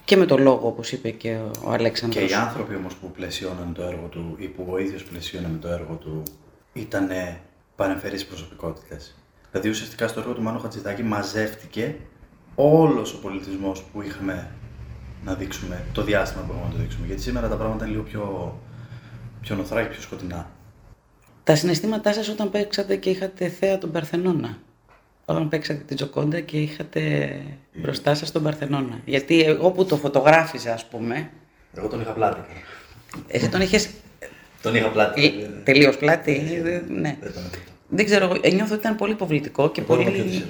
Και 0.04 0.16
με 0.16 0.26
το 0.26 0.38
λόγο, 0.38 0.66
όπως 0.66 0.92
είπε 0.92 1.10
και 1.10 1.38
ο 1.64 1.70
Αλέξανδρος. 1.70 2.24
Και 2.24 2.30
οι 2.30 2.34
άνθρωποι 2.34 2.74
όμως 2.74 2.94
που 2.94 3.10
πλαισιώναν 3.10 3.72
το 3.74 3.82
έργο 3.82 4.06
του 4.06 4.36
ή 4.38 4.46
που 4.46 4.66
ο 4.70 4.78
ίδιος 4.78 5.04
πλαισιώνε 5.04 5.48
με 5.48 5.58
το 5.58 5.68
έργο 5.68 5.94
του 5.94 6.22
ήταν 6.72 7.08
παρεμφερείς 7.76 8.26
προσωπικότητες. 8.26 9.14
Δηλαδή 9.50 9.68
ουσιαστικά 9.68 10.08
στο 10.08 10.20
έργο 10.20 10.32
του 10.32 10.42
Μάνου 10.42 10.60
Χατζηδάκη 10.60 11.02
μαζεύτηκε 11.02 11.96
όλος 12.54 13.14
ο 13.14 13.18
πολιτισμός 13.18 13.82
που 13.82 14.02
είχαμε 14.02 14.50
να 15.24 15.34
δείξουμε, 15.34 15.84
το 15.92 16.02
διάστημα 16.04 16.42
που 16.42 16.48
είχαμε 16.52 16.66
να 16.66 16.72
το 16.74 16.78
δείξουμε. 16.82 17.06
Γιατί 17.06 17.22
σήμερα 17.22 17.48
τα 17.48 17.56
πράγματα 17.56 17.84
είναι 17.84 17.92
λίγο 17.94 18.04
πιο, 18.06 18.54
πιο 19.40 19.56
νοθρά 19.56 19.82
και 19.82 19.88
πιο 19.88 20.00
σκοτεινά. 20.00 20.50
Τα 21.44 21.54
συναισθήματά 21.56 22.12
σας 22.12 22.28
όταν 22.28 22.50
παίξατε 22.50 22.96
και 22.96 23.10
είχατε 23.10 23.48
θέα 23.48 23.78
τον 23.78 23.92
Παρθενώνα. 23.92 24.58
Όταν 25.24 25.48
παίξατε 25.48 25.82
την 25.86 25.96
Τζοκόντα 25.96 26.40
και 26.40 26.56
είχατε 26.60 27.32
μπροστά 27.74 28.14
σας 28.14 28.32
τον 28.32 28.42
Παρθενώνα. 28.42 29.00
Γιατί 29.04 29.42
εγώ 29.42 29.70
που 29.70 29.84
το 29.84 29.96
φωτογράφιζα, 29.96 30.72
ας 30.72 30.84
πούμε, 30.88 31.30
Εγώ 31.74 31.88
τον 31.88 32.00
είχα 32.00 32.12
πλάτη. 32.12 32.40
εσύ 33.26 33.48
τον 33.48 33.60
είχες 33.60 33.90
Τον 34.62 34.74
είχα 34.74 34.88
πλάτη. 34.88 35.50
τελείως 35.64 35.96
πλάτη. 35.96 36.62
ε, 36.64 36.82
ναι. 36.92 37.16
Δεν 37.20 37.32
τον 37.32 37.42
είχα. 37.52 37.62
Δεν 37.88 38.04
ξέρω, 38.04 38.24
εγώ 38.42 38.54
νιώθω 38.54 38.72
ότι 38.74 38.82
ήταν 38.82 38.96
πολύ 38.96 39.12
υποβλητικό 39.12 39.70
και 39.70 39.80
Εγώ 39.80 40.00
ήμουν 40.00 40.12
πιο 40.12 40.22
πολύ... 40.22 40.44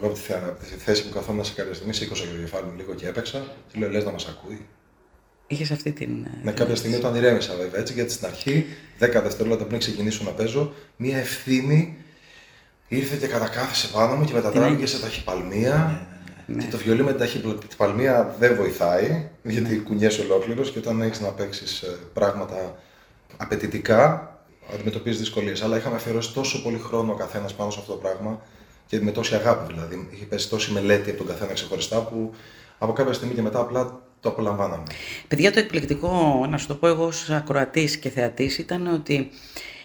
τυχερός. 0.00 0.02
Εγώ 0.02 0.06
από 0.06 0.14
τη, 0.14 0.20
θέα- 0.20 0.48
από 0.48 0.64
τη 0.64 0.66
θέση 0.84 1.08
που 1.08 1.14
καθόμουν 1.14 1.44
σε 1.44 1.52
κάποια 1.56 1.74
στιγμή, 1.74 1.92
σήκωσα 1.94 2.24
και 2.24 2.30
το 2.34 2.36
κεφάλι 2.40 2.66
μου 2.66 2.72
λίγο 2.76 2.94
και 2.94 3.06
έπαιξα 3.08 3.44
και 3.72 3.78
λέω, 3.78 3.90
λες 3.90 4.04
να 4.04 4.10
μας 4.10 4.26
ακούει. 4.26 4.66
Είχες 5.48 5.70
αυτή 5.70 5.92
την... 5.92 6.24
ε, 6.24 6.30
Με 6.42 6.52
κάποια 6.52 6.76
στιγμή 6.76 6.96
όταν 6.96 7.14
ηρέμησα 7.14 7.54
βέβαια 7.56 7.80
έτσι, 7.80 7.92
γιατί 7.92 8.12
στην 8.12 8.26
αρχή, 8.26 8.66
10 9.00 9.08
δευτερόλεπτα 9.22 9.64
πριν 9.64 9.78
ξεκινήσω 9.78 10.24
να 10.24 10.30
παίζω, 10.30 10.72
μία 10.96 11.18
ευθύνη 11.18 11.96
ήρθε 12.88 13.16
και 13.16 13.26
κατακάθισε 13.26 13.88
πάνω 13.92 14.14
μου 14.16 14.24
και 14.24 14.32
μετατράπηκε 14.32 14.86
σε 14.86 15.00
ταχυπαλμία 15.00 16.06
Ναι. 16.46 16.62
Και 16.64 16.70
το 16.70 16.76
βιολί 16.76 17.02
με 17.02 17.12
την 17.14 17.18
ταχυπαλμία 17.60 18.36
δεν 18.38 18.54
βοηθάει, 18.56 19.28
γιατί 19.42 19.74
ναι. 19.74 19.82
κουνιέσαι 19.82 20.20
ολόκληρος 20.22 20.70
και 20.72 20.78
όταν 20.78 21.00
έχεις 21.02 21.20
να 21.20 21.28
παίξεις 21.28 21.84
πράγματα 22.12 22.78
απαιτητικά, 23.36 24.30
αντιμετωπίζεις 24.74 25.18
δυσκολίες. 25.18 25.62
Αλλά 25.62 25.76
είχαμε 25.76 25.96
αφιερώσει 25.96 26.32
τόσο 26.34 26.62
πολύ 26.62 26.78
χρόνο 26.78 27.12
ο 27.12 27.16
καθένας 27.16 27.54
πάνω 27.54 27.70
σε 27.70 27.78
αυτό 27.80 27.92
το 27.92 27.98
πράγμα 27.98 28.42
και 28.86 29.00
με 29.00 29.10
τόση 29.10 29.34
αγάπη 29.34 29.72
δηλαδή. 29.72 30.08
Είχε 30.12 30.24
πέσει 30.24 30.48
τόση 30.48 30.72
μελέτη 30.72 31.10
από 31.10 31.18
τον 31.18 31.26
καθένα 31.26 31.52
ξεχωριστά 31.52 32.00
που 32.00 32.34
από 32.78 32.92
κάποια 32.92 33.12
στιγμή 33.12 33.34
και 33.34 33.42
μετά 33.42 33.60
απλά 33.60 34.00
το 34.20 34.28
απολαμβάναμε. 34.28 34.82
Παιδιά, 35.28 35.52
το 35.52 35.58
εκπληκτικό, 35.58 36.46
να 36.50 36.58
σου 36.58 36.66
το 36.66 36.74
πω 36.74 36.86
εγώ 36.86 37.04
ως 37.04 37.30
ακροατής 37.30 37.96
και 37.96 38.08
θεατής, 38.08 38.58
ήταν 38.58 38.86
ότι 38.86 39.30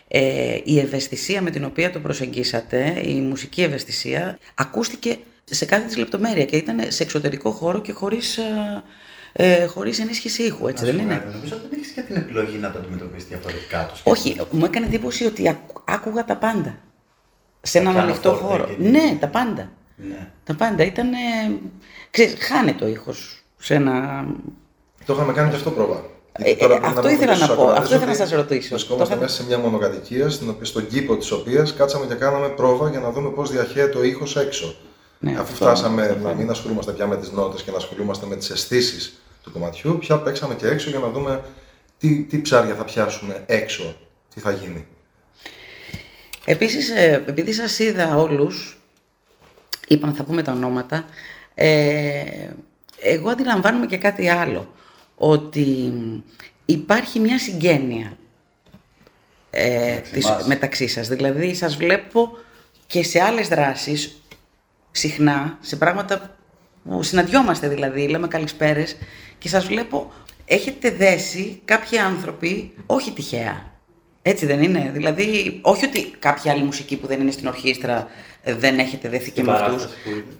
ε, 0.08 0.58
η 0.64 0.80
ευαισθησία 0.80 1.42
με 1.42 1.50
την 1.50 1.64
οποία 1.64 1.92
το 1.92 2.00
προσεγγίσατε, 2.00 3.02
η 3.06 3.14
μουσική 3.14 3.62
ευαισθησία, 3.62 4.38
ακούστηκε 4.56 5.18
σε 5.44 5.66
κάθε 5.66 5.86
της 5.86 5.98
λεπτομέρεια 5.98 6.46
και 6.46 6.56
ήταν 6.56 6.80
σε 6.88 7.04
εξωτερικό 7.04 7.52
χώρο 7.52 7.82
και 7.82 7.92
χωρίς, 7.92 8.38
ε, 8.38 8.84
ε 9.34 9.66
χωρίς 9.66 10.00
ενίσχυση 10.00 10.44
ήχου, 10.44 10.68
έτσι 10.68 10.86
δεν 10.86 10.98
είναι; 10.98 11.24
Νομίζω 11.34 11.56
ότι 11.56 11.68
δεν 11.70 11.80
έχεις 11.80 11.92
και 11.92 12.02
την 12.02 12.16
επιλογή 12.16 12.58
να 12.58 12.72
το 12.72 12.80
αντιμετωπίσεις 12.80 13.28
διαφορετικά 13.28 13.86
το 13.86 14.12
Όχι, 14.12 14.42
μου 14.52 14.66
έκανε 14.66 14.86
εντύπωση 14.86 15.26
ότι 15.26 15.58
άκουγα 15.86 16.26
τα 16.26 16.38
πάντα. 16.38 16.80
Σε 17.62 17.80
έναν 17.80 17.98
ανοιχτό 17.98 18.32
χώρο. 18.34 18.68
Ναι, 18.78 19.18
τα 19.20 19.28
πάντα. 19.28 19.72
Ναι. 19.96 20.28
Τα 20.44 20.56
πάντα 20.56 20.84
ήταν. 20.84 21.10
Ξέρεις, 22.10 22.36
χάνεται 22.40 22.86
ο 22.86 22.88
ήχος 22.88 23.44
σε 23.58 23.74
ένα. 23.74 24.26
Το 25.06 25.14
είχαμε 25.14 25.34
κάνει 25.34 25.50
και 25.50 25.56
αυτό 25.56 25.72
πρόβα. 25.72 26.04
Ε, 26.32 26.52
ε, 26.52 26.80
αυτό 26.84 27.10
ήθελα 27.10 27.38
να 27.38 27.56
πω, 27.56 27.68
αυτό 27.68 27.96
ήθελα 27.96 28.12
να 28.12 28.18
σας 28.18 28.32
ρωτήσω. 28.32 28.70
Βρισκόμαστε 28.70 29.16
μέσα 29.16 29.36
σε 29.36 29.46
μια 29.46 29.58
μονοκατοικία, 29.58 30.30
στον 30.62 30.88
κήπο 30.88 31.18
της 31.18 31.32
οποίας 31.32 31.74
κάτσαμε 31.74 32.06
και 32.06 32.14
κάναμε 32.14 32.48
πρόβα 32.48 32.90
για 32.90 33.00
να 33.00 33.12
δούμε 33.12 33.30
πώς 33.30 33.52
διαχέεται 33.52 33.98
ο 33.98 34.04
ήχος 34.04 34.36
έξω. 34.36 34.76
Ναι, 35.20 35.36
Αφού 35.40 35.56
φτάσαμε 35.56 36.18
να 36.24 36.34
μην 36.34 36.50
ασχολούμαστε 36.50 36.92
πια 36.92 37.08
με 37.08 37.18
τις 37.18 37.32
νότες 37.32 37.62
και 37.62 37.72
να 37.72 37.78
ασχολούμαστε 37.78 38.26
με 38.26 38.36
τις 38.36 38.50
αισθήσεις 38.50 39.22
του 39.44 39.52
κομματιού, 39.52 39.98
πια 40.00 40.18
παίξαμε 40.18 40.56
και 40.56 40.68
έξω 40.68 40.90
για 40.90 41.00
να 41.00 41.10
δούμε 41.10 41.44
τι, 41.98 42.24
τι 42.24 42.42
ψάρια 42.42 42.76
θα 42.76 42.84
πιάσουμε 42.84 43.44
έξω, 43.46 43.96
τι 44.34 44.40
θα 44.40 44.52
γίνει. 44.52 44.88
Επίσης, 46.46 46.90
ε, 46.90 47.24
επειδή 47.28 47.54
σας 47.54 47.80
είδα 47.80 48.18
όλους, 48.18 48.82
είπαμε 49.88 50.14
θα 50.14 50.24
πούμε 50.24 50.42
τα 50.42 50.52
ονόματα, 50.52 51.06
ε, 51.54 52.50
εγώ 53.02 53.30
αντιλαμβάνομαι 53.30 53.86
και 53.86 53.98
κάτι 53.98 54.30
άλλο, 54.30 54.74
ότι 55.16 55.94
υπάρχει 56.66 57.20
μια 57.20 57.40
συγγένεια 57.40 58.18
ε, 59.50 60.02
μεταξύ, 60.46 60.88
σας. 60.88 61.08
Δηλαδή, 61.08 61.54
σας 61.56 61.76
βλέπω 61.76 62.38
και 62.88 63.04
σε 63.04 63.22
άλλες 63.22 63.48
δράσεις, 63.48 64.22
συχνά, 64.92 65.58
σε 65.62 65.76
πράγματα 65.76 66.36
που 66.84 67.04
συναντιόμαστε 67.04 67.68
δηλαδή, 67.68 68.08
λέμε 68.08 68.28
καλησπέρες, 68.28 68.98
και 69.38 69.48
σας 69.48 69.66
βλέπω, 69.66 70.12
έχετε 70.46 70.90
δέσει 70.90 71.62
κάποιοι 71.66 71.98
άνθρωποι, 71.98 72.74
όχι 72.86 73.12
τυχαία, 73.12 73.71
έτσι 74.22 74.46
δεν 74.46 74.64
είναι. 74.64 74.92
Δηλαδή, 74.94 75.60
όχι 75.62 75.86
ότι 75.86 76.16
κάποια 76.20 76.52
άλλη 76.52 76.64
μουσική 76.64 76.98
που 76.98 77.08
δεν 77.08 77.20
είναι 77.22 77.32
στην 77.32 77.48
ορχήστρα 77.48 78.08
ε, 78.44 78.54
δεν 78.56 78.80
έχετε 78.80 79.10
δεθεί 79.10 79.32
και 79.32 79.44
με 79.44 79.52
αυτούς. 79.52 79.84
Ναι. 79.84 79.92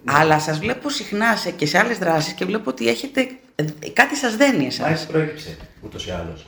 Αλλά 0.04 0.38
σας 0.38 0.58
βλέπω 0.58 0.88
συχνά 0.88 1.36
σε, 1.36 1.50
και 1.50 1.66
σε 1.66 1.78
άλλες 1.78 1.98
δράσεις 1.98 2.32
και 2.32 2.44
βλέπω 2.44 2.70
ότι 2.70 2.88
έχετε. 2.88 3.28
Ε, 3.54 3.64
κάτι 3.92 4.16
σας 4.16 4.36
δένει 4.36 4.66
εσάς. 4.66 5.00
Μα 5.00 5.12
προέκυψε 5.12 5.56
ούτως 5.82 6.06
ή 6.06 6.10
άλλως. 6.10 6.46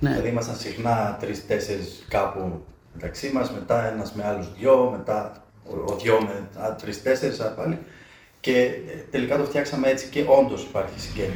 Ναι. 0.00 0.10
Δηλαδή, 0.10 0.28
ήμασταν 0.28 0.56
συχνά 0.56 1.16
τρει-τέσσερι 1.20 1.88
κάπου 2.08 2.64
μεταξύ 2.94 3.30
μας, 3.34 3.52
μετά 3.52 3.92
ένας 3.92 4.12
με 4.12 4.24
άλλους 4.24 4.46
δυο, 4.58 4.94
μετά 4.96 5.44
ο, 5.86 5.96
δυο 5.96 6.20
με 6.22 6.48
τρει-τέσσερι 6.82 7.36
πάλι. 7.56 7.78
Και 8.40 8.58
ε, 8.60 9.04
τελικά 9.10 9.36
το 9.36 9.44
φτιάξαμε 9.44 9.88
έτσι 9.88 10.06
και 10.10 10.24
όντως 10.26 10.62
υπάρχει 10.62 11.00
συγγένεια. 11.00 11.32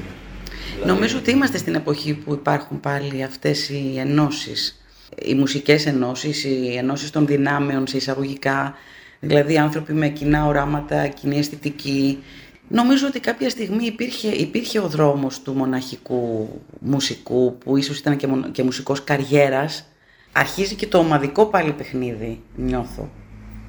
Δηλαδή... 0.73 0.91
Νομίζω 0.91 1.19
ότι 1.19 1.31
είμαστε 1.31 1.59
στην 1.59 1.75
εποχή 1.75 2.15
που 2.15 2.33
υπάρχουν 2.33 2.81
πάλι 2.81 3.23
αυτές 3.23 3.69
οι 3.69 3.95
ενώσεις 3.99 4.86
οι 5.23 5.35
μουσικές 5.35 5.87
ενώσεις, 5.87 6.45
οι 6.45 6.77
ενώσεις 6.77 7.11
των 7.11 7.27
δυνάμεων 7.27 7.87
σε 7.87 7.97
εισαγωγικά, 7.97 8.75
δηλαδή 9.21 9.59
άνθρωποι 9.59 9.93
με 9.93 10.09
κοινά 10.09 10.47
οράματα, 10.47 11.07
κοινή 11.07 11.39
αισθητική. 11.39 12.23
Νομίζω 12.69 13.07
ότι 13.07 13.21
κάποια 13.21 13.51
στιγμή 13.51 13.85
υπήρχε, 13.85 14.29
υπήρχε 14.29 14.79
ο 14.79 14.89
δρόμος 14.89 15.43
του 15.43 15.53
μοναχικού 15.53 16.49
μουσικού, 16.79 17.59
που 17.59 17.77
ίσως 17.77 17.99
ήταν 17.99 18.17
και, 18.17 18.29
και 18.53 18.63
μουσικός 18.63 19.05
καριέρας. 19.05 19.87
Αρχίζει 20.33 20.75
και 20.75 20.87
το 20.87 20.99
ομαδικό 20.99 21.47
πάλι 21.47 21.73
παιχνίδι, 21.73 22.41
νιώθω. 22.57 23.11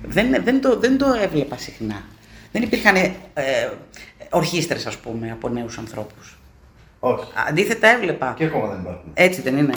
Δεν, 0.03 0.43
δεν, 0.43 0.61
το, 0.61 0.79
δεν 0.79 0.97
το 0.97 1.05
έβλεπα 1.21 1.57
συχνά. 1.57 2.03
Δεν 2.51 2.61
υπήρχαν 2.61 2.95
ε, 2.95 3.13
ορχήστρες, 4.29 4.85
ας 4.85 4.97
πούμε, 4.97 5.31
από 5.31 5.49
νέους 5.49 5.77
ανθρώπους. 5.77 6.37
Όχι. 6.99 7.31
Αντίθετα 7.47 7.87
έβλεπα. 7.87 8.33
Και 8.37 8.43
ακόμα 8.43 8.67
δεν 8.67 8.79
υπάρχουν. 8.79 9.11
Έτσι 9.13 9.41
δεν 9.41 9.57
είναι. 9.57 9.73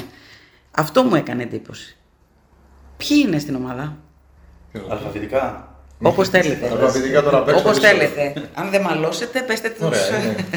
Αυτό 0.71 1.03
μου 1.03 1.15
έκανε 1.15 1.43
εντύπωση. 1.43 1.97
Ποιοι 2.97 3.25
είναι 3.27 3.39
στην 3.39 3.55
ομάδα, 3.55 3.97
Αλφαβητικά. 4.89 5.65
Όπως 6.03 6.29
θέλετε. 6.29 6.69
Αλφαβητικά 6.71 7.23
τώρα 7.23 7.45
Όπως 7.57 7.79
θέλετε. 7.79 8.33
Αν 8.55 8.71
δεν 8.71 8.81
μαλώσετε, 8.83 9.41
πέστε 9.43 9.69
τους. 9.69 9.87
Ωραία, 9.87 10.01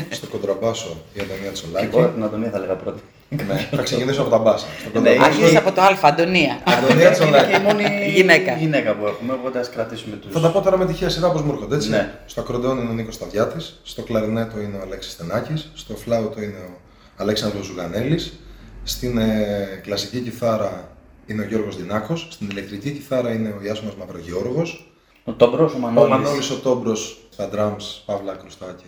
στο 0.09 0.27
κοντραμπάσο 0.27 0.97
η 1.13 1.19
Αντωνία 1.21 1.51
Τσολάκη. 1.51 1.85
Εγώ 1.95 2.07
την 2.07 2.23
Αντωνία 2.23 2.49
θα 2.49 2.59
λέγα 2.59 2.73
πρώτη. 2.75 3.01
ναι, 3.29 3.67
θα 3.71 3.81
ξεκινήσω 3.81 4.21
από 4.21 4.29
τα 4.29 4.37
μπάσα. 4.37 4.65
Αρχίζεις 5.23 5.55
από 5.55 5.71
το 5.71 5.81
Α, 5.81 5.97
Αντωνία. 6.01 6.59
Αντωνία 6.63 7.11
Τσολάκη. 7.11 7.49
Είναι 7.55 7.57
η 7.57 7.63
μόνη 7.63 7.83
γυναίκα. 8.13 8.53
γυναίκα 8.53 8.95
που 8.95 9.05
έχουμε, 9.07 9.33
οπότε 9.33 9.59
ας 9.59 9.69
κρατήσουμε 9.69 10.15
του. 10.15 10.27
Θα 10.31 10.39
τα 10.39 10.51
πω 10.51 10.61
τώρα 10.61 10.77
με 10.77 10.85
τυχαία 10.85 11.09
σειρά 11.09 11.31
πώ 11.31 11.39
μου 11.39 11.51
έρχονται 11.51 11.75
έτσι. 11.75 11.89
Ναι. 11.89 12.13
Στο 12.25 12.41
ακροντεόν 12.41 12.77
είναι 12.77 12.89
ο 12.89 12.93
Νίκος 12.93 13.15
Σταδιάτης, 13.15 13.79
στο 13.83 14.01
κλαρινέτο 14.01 14.59
είναι 14.59 14.77
ο 14.77 14.81
Αλέξης 14.81 15.11
Στενάκης, 15.11 15.71
στο 15.73 15.95
φλάουτο 15.95 16.41
είναι 16.41 16.57
ο 16.57 16.79
Αλέξανδρος 17.17 17.65
Ζουγανέλης, 17.65 18.33
στην 18.83 19.17
ε, 19.17 19.79
κλασική 19.83 20.19
κιθάρα 20.19 20.97
είναι 21.25 21.41
ο 21.41 21.45
Γιώργος 21.45 21.77
Δινάκος, 21.77 22.27
στην 22.31 22.49
ηλεκτρική 22.49 22.91
κιθάρα 22.91 23.33
είναι 23.33 23.55
ο 23.59 23.63
Ιάσονας 23.63 23.95
Μαυρογιώργος. 23.95 24.93
Ο 25.23 25.31
Τόμπρος, 25.31 25.73
ο 25.73 25.77
Μανώλης. 25.77 26.13
Ο 26.13 26.17
Μανώλης 26.17 26.49
ο 26.49 26.59
Τόμπρος 26.59 27.27
στα 27.29 27.49
drums, 27.53 28.01
Παύλα 28.05 28.33
Κρουστά 28.35 28.75
και... 28.77 28.83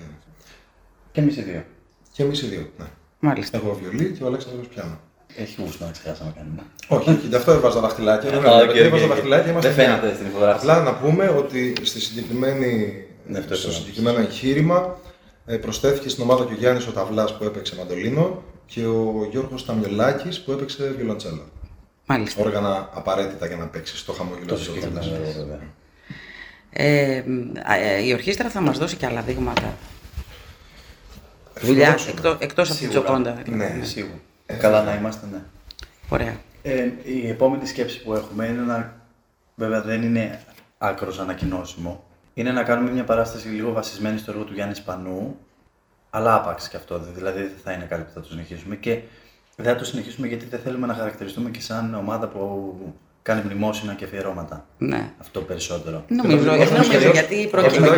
Και 1.12 1.22
εμείς 1.22 1.38
οι 1.38 1.42
δύο. 1.42 1.64
Και 2.12 2.24
εμείς 2.24 2.42
οι 2.42 2.46
δύο, 2.48 2.70
ναι. 2.78 2.86
Μάλιστα. 3.20 3.58
Εγώ 3.58 3.80
βιολί 3.82 4.12
και 4.18 4.24
ο 4.24 4.28
Αλέξανδρος 4.28 4.68
πιάνο. 4.68 5.00
Έχει 5.36 5.62
γούστο 5.62 5.86
να 5.86 5.92
ξεχάσαμε 5.92 6.34
κανένα. 6.36 6.64
Όχι, 6.88 7.10
όχι, 7.10 7.28
γι' 7.28 7.36
αυτό 7.36 7.52
έβαζα 7.52 7.80
δαχτυλάκια. 7.80 8.30
Δεν 8.30 8.86
έβαζα 8.86 9.08
δαχτυλάκια, 9.08 9.54
Δεν 9.60 9.74
φαίνεται 9.74 10.14
στην 10.14 10.28
φωτογραφία. 10.28 10.72
Απλά 10.72 10.84
να 10.84 10.98
πούμε 10.98 11.28
ότι 11.28 11.74
στη 11.84 12.00
συγκεκριμένη, 12.00 13.04
ναι, 13.28 13.42
στο 13.52 13.72
συγκεκριμένο 13.72 14.20
εγχείρημα 14.20 14.98
ε, 15.46 15.58
προσθέθηκε 15.58 16.10
στην 16.10 16.24
ομάδα 16.24 16.46
και 16.46 16.54
ο 16.54 16.56
Γιάννης 16.56 16.88
ο 16.88 16.92
Ταυλάς 16.92 17.38
που 17.38 17.44
έπαιξε 17.44 17.76
μαντολίνο 17.76 18.44
και 18.66 18.86
ο 18.86 19.28
Γιώργος 19.32 19.66
Ταμιολάκης 19.66 20.42
που 20.42 20.52
έπαιξε 20.52 20.94
βιολοντσέλο. 20.98 21.50
Μάλιστα. 22.06 22.44
Όργανα 22.44 22.90
απαραίτητα 22.94 23.48
για 23.48 23.56
να 23.56 23.66
παίξεις 23.66 24.06
το 24.06 24.12
χαμόγελο 24.12 24.56
της 24.56 24.70
ε, 26.78 27.24
ε, 27.68 28.04
η 28.04 28.14
ορχήστρα 28.14 28.50
θα 28.50 28.62
μας 28.62 28.78
δώσει 28.78 28.96
και 28.96 29.06
άλλα 29.06 29.22
δείγματα. 29.22 29.78
Δουλειά 31.62 31.98
εκτό, 32.08 32.38
εκτός 32.40 32.70
από 32.70 32.80
την 32.80 32.90
Τζοκόντα. 32.90 33.42
Ναι, 33.46 33.80
σίγουρα. 33.82 34.20
Ε, 34.46 34.54
Καλά 34.54 34.84
να 34.84 34.96
είμαστε, 34.96 35.28
ναι. 35.32 35.42
Ωραία. 36.10 36.38
Ε, 36.62 36.92
η 37.04 37.28
επόμενη 37.28 37.66
σκέψη 37.66 38.04
που 38.04 38.14
έχουμε 38.14 38.46
είναι 38.46 38.62
να, 38.62 39.02
βέβαια 39.56 39.82
δεν 39.82 40.04
είναι 40.04 40.40
άκρος 40.78 41.20
ανακοινώσιμο, 41.20 42.04
είναι 42.34 42.52
να 42.52 42.64
κάνουμε 42.64 42.92
μια 42.92 43.04
παράσταση 43.04 43.48
λίγο 43.48 43.72
βασισμένη 43.72 44.18
στο 44.18 44.32
έργο 44.32 44.44
του 44.44 44.54
Γιάννης 44.54 44.78
Σπανού, 44.78 45.38
αλλά 46.16 46.36
άπαξ 46.36 46.70
και 46.70 46.78
αυτό. 46.78 47.00
Δηλαδή 47.00 47.42
δεν 47.42 47.58
θα 47.64 47.72
είναι 47.72 47.86
κάτι 47.86 48.04
που 48.04 48.12
θα 48.14 48.22
το 48.22 48.28
συνεχίσουμε. 48.28 48.76
Και 48.76 49.02
δεν 49.56 49.66
θα 49.66 49.76
το 49.76 49.86
συνεχίσουμε 49.86 50.28
γιατί 50.28 50.46
δεν 50.46 50.60
θέλουμε 50.60 50.88
να 50.88 50.94
χαρακτηριστούμε 50.94 51.50
και 51.50 51.62
σαν 51.62 51.94
ομάδα 51.96 52.28
που 52.28 52.76
κάνει 53.26 53.42
μνημόσυνα 53.46 53.94
και 53.94 54.06
αφιερώματα. 54.06 54.66
Ναι. 54.78 55.10
Αυτό 55.22 55.40
περισσότερο. 55.40 56.04
Νομίζω, 56.08 56.44
δεν 56.44 56.68
νομίζω, 56.72 57.12
γιατί 57.12 57.48
προκειμένου. 57.52 57.94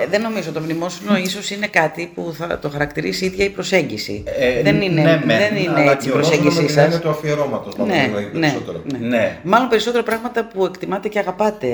Ε, 0.00 0.06
δεν 0.10 0.20
νομίζω. 0.20 0.52
Το 0.52 0.60
μνημόσυνο 0.60 1.16
ίσως 1.16 1.50
είναι 1.50 1.66
κάτι 1.66 2.12
που 2.14 2.34
θα 2.36 2.58
το 2.58 2.68
χαρακτηρίσει 2.68 3.24
η 3.24 3.26
ίδια 3.26 3.44
η 3.44 3.50
προσέγγιση. 3.50 4.22
Ε, 4.26 4.62
δεν 4.62 4.80
είναι, 4.80 5.02
ναι, 5.02 5.36
δεν 5.36 5.56
είναι 5.56 5.90
έτσι 5.90 6.08
η 6.08 6.10
προσέγγιση 6.10 6.68
σας. 6.68 6.86
Είναι 6.86 6.98
το 6.98 7.10
αφιερώματος. 7.10 7.76
Ναι, 7.76 7.84
ναι, 7.84 8.40
περισσότερο. 8.40 8.82
Ναι. 8.92 8.98
ναι. 8.98 9.38
Μάλλον 9.42 9.68
περισσότερο 9.68 10.02
πράγματα 10.02 10.44
που 10.44 10.64
εκτιμάτε 10.64 11.08
και 11.08 11.18
αγαπάτε 11.18 11.68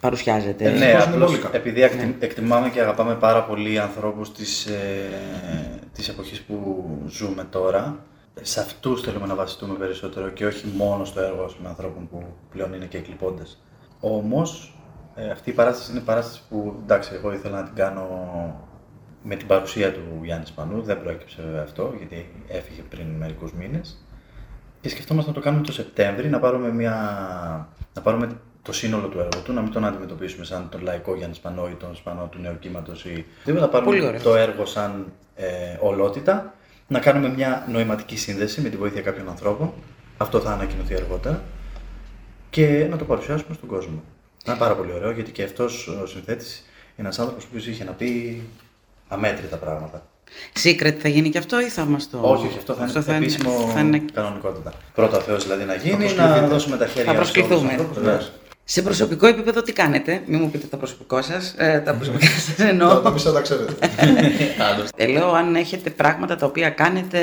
παρουσιάζετε. 0.00 0.64
Ε, 0.64 0.70
ναι, 0.70 0.96
απλώς, 1.00 1.38
επειδή 1.52 1.80
ναι. 1.80 2.14
εκτιμάμε 2.18 2.68
και 2.68 2.80
αγαπάμε 2.80 3.14
πάρα 3.14 3.42
πολύ 3.42 3.78
ανθρώπους 3.78 4.32
της 4.32 4.66
ε, 4.66 6.10
εποχής 6.10 6.40
που 6.40 6.86
ζούμε 7.08 7.46
τώρα 7.50 7.96
σε 8.42 8.60
αυτούς 8.60 9.00
θέλουμε 9.02 9.26
να 9.26 9.34
βασιστούμε 9.34 9.74
περισσότερο 9.74 10.28
και 10.28 10.46
όχι 10.46 10.66
μόνο 10.76 11.04
στο 11.04 11.20
έργο 11.20 11.50
με 11.62 11.68
ανθρώπων 11.68 12.08
που 12.08 12.24
πλέον 12.50 12.72
είναι 12.72 12.84
και 12.84 12.98
εκλειπώντες. 12.98 13.62
Όμως, 14.00 14.78
ε, 15.14 15.30
αυτή 15.30 15.50
η 15.50 15.52
παράσταση 15.52 15.90
είναι 15.90 16.00
παράσταση 16.00 16.42
που 16.48 16.76
εντάξει, 16.82 17.10
εγώ 17.14 17.32
ήθελα 17.32 17.60
να 17.60 17.64
την 17.64 17.74
κάνω 17.74 18.06
με 19.22 19.36
την 19.36 19.46
παρουσία 19.46 19.92
του 19.92 20.00
Γιάννης 20.22 20.48
Σπανού. 20.48 20.82
Δεν 20.82 21.00
προέκυψε 21.02 21.42
βέβαια 21.42 21.62
αυτό, 21.62 21.94
γιατί 21.98 22.44
έφυγε 22.48 22.82
πριν 22.82 23.06
μερικούς 23.06 23.52
μήνες. 23.52 24.04
Και 24.80 24.88
σκεφτόμαστε 24.88 25.30
να 25.30 25.36
το 25.36 25.42
κάνουμε 25.42 25.64
το 25.64 25.72
Σεπτέμβρη, 25.72 26.28
να 26.28 26.38
πάρουμε, 26.38 26.72
μια... 26.72 26.94
να 27.94 28.02
πάρουμε 28.02 28.40
το 28.62 28.72
σύνολο 28.72 29.08
του 29.08 29.18
έργου 29.18 29.42
του, 29.44 29.52
να 29.52 29.60
μην 29.60 29.72
τον 29.72 29.84
αντιμετωπίσουμε 29.84 30.44
σαν 30.44 30.68
τον 30.68 30.82
λαϊκό 30.82 31.14
Γιάννης 31.14 31.36
Σπανό 31.36 31.68
ή 31.68 31.74
τον 31.74 31.94
Σπανό 31.96 32.28
του 32.30 32.38
νέου 32.38 32.58
κύματο 32.58 32.92
ή. 32.92 33.24
Δεν 33.44 33.58
θα 33.58 33.68
Πολύ 33.68 33.84
πάρουμε 33.84 34.06
ωραίο. 34.06 34.20
το 34.22 34.34
έργο 34.34 34.64
σαν 34.64 35.12
ε, 35.34 35.46
ολότητα, 35.80 36.54
να 36.86 36.98
κάνουμε 36.98 37.28
μια 37.28 37.66
νοηματική 37.70 38.16
σύνδεση 38.16 38.60
με 38.60 38.68
τη 38.68 38.76
βοήθεια 38.76 39.00
κάποιων 39.00 39.28
ανθρώπων. 39.28 39.72
Αυτό 40.16 40.40
θα 40.40 40.50
ανακοινωθεί 40.50 40.94
αργότερα. 40.94 41.42
Και 42.50 42.86
να 42.90 42.96
το 42.96 43.04
παρουσιάσουμε 43.04 43.54
στον 43.54 43.68
κόσμο. 43.68 44.02
Να 44.44 44.52
είναι 44.52 44.60
πάρα 44.60 44.74
πολύ 44.74 44.92
ωραίο 44.92 45.10
γιατί 45.10 45.30
και 45.30 45.42
αυτός 45.42 45.88
ο 46.02 46.06
συνθέτης 46.06 46.56
είναι 46.96 47.06
ένας 47.06 47.18
άνθρωπος 47.18 47.44
που 47.44 47.56
είχε 47.58 47.84
να 47.84 47.92
πει 47.92 48.42
αμέτρητα 49.08 49.56
πράγματα. 49.56 50.06
Secret 50.62 50.96
θα 50.98 51.08
γίνει 51.08 51.30
και 51.30 51.38
αυτό 51.38 51.60
ή 51.60 51.68
θα 51.68 51.84
μας 51.84 52.10
το... 52.10 52.18
Όχι, 52.22 52.46
όχι, 52.46 52.58
αυτό 52.58 52.74
θα 53.02 53.14
είναι 53.14 53.24
επίσημο 53.24 53.70
θα 53.74 53.80
είναι- 53.80 54.02
κανονικότητα. 54.12 54.72
Πρώτα 54.94 55.16
ο 55.16 55.20
Θεός 55.20 55.42
δηλαδή 55.42 55.64
να 55.64 55.74
γίνει, 55.74 55.96
προσκληθείτε. 55.96 56.40
να 56.40 56.46
δώσουμε 56.48 56.76
τα 56.76 56.86
χέρια 56.86 57.04
Θα 57.04 57.10
σε 57.12 57.16
όλους 57.16 57.30
τους 57.30 57.42
προσκληθούμε. 57.42 58.30
Ανθρώπους, 58.66 58.98
Ναι. 58.98 59.04
βεβαίως. 59.04 59.04
Σε 59.04 59.06
προσωπικό 59.06 59.26
επίπεδο 59.26 59.62
τι 59.62 59.72
κάνετε, 59.72 60.22
μην 60.26 60.40
μου 60.40 60.50
πείτε 60.50 60.66
το 60.66 60.76
προσωπικό 60.76 61.22
σας, 61.22 61.54
ε, 61.56 61.82
τα 61.84 61.94
προσωπικά 61.94 62.26
σας 62.46 62.54
Τα, 62.56 62.62
τα 62.62 62.68
εννοώ. 62.68 63.10
μισά 63.12 63.32
τα 63.32 63.40
ξέρετε. 63.40 63.72
Ε, 64.96 65.06
λέω 65.06 65.32
αν 65.32 65.54
έχετε 65.54 65.90
πράγματα 65.90 66.36
τα 66.36 66.46
οποία 66.46 66.70
κάνετε, 66.70 67.18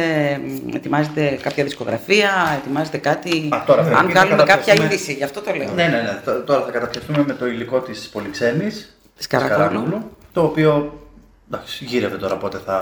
μ, 0.65 0.75
ετοιμάζετε 0.75 1.39
κάποια 1.41 1.63
δισκογραφία, 1.63 2.31
ετοιμάζετε 2.61 2.97
κάτι, 2.97 3.49
Α, 3.53 3.63
τώρα 3.65 3.81
πρέπει 3.81 3.97
αν 3.97 4.05
να 4.05 4.11
βγάλουμε 4.11 4.35
κάποια 4.35 4.53
καταπιαστούμε. 4.55 4.93
είδηση, 4.93 5.13
γι' 5.13 5.23
αυτό 5.23 5.41
το 5.41 5.53
λέω. 5.55 5.71
Ναι, 5.75 5.83
ναι, 5.83 6.01
ναι. 6.01 6.19
Τ- 6.25 6.45
Τώρα 6.45 6.61
θα 6.65 6.71
καταπιαστούμε 6.71 7.23
με 7.27 7.33
το 7.33 7.47
υλικό 7.47 7.79
της 7.79 8.09
Πολυξένης, 8.09 8.97
Της 9.17 9.27
Καρακόλου. 9.27 10.11
το 10.33 10.41
οποίο 10.43 10.97
εντάξει, 11.51 11.85
γύρευε 11.85 12.17
τώρα 12.17 12.35
πότε 12.37 12.57
θα, 12.65 12.79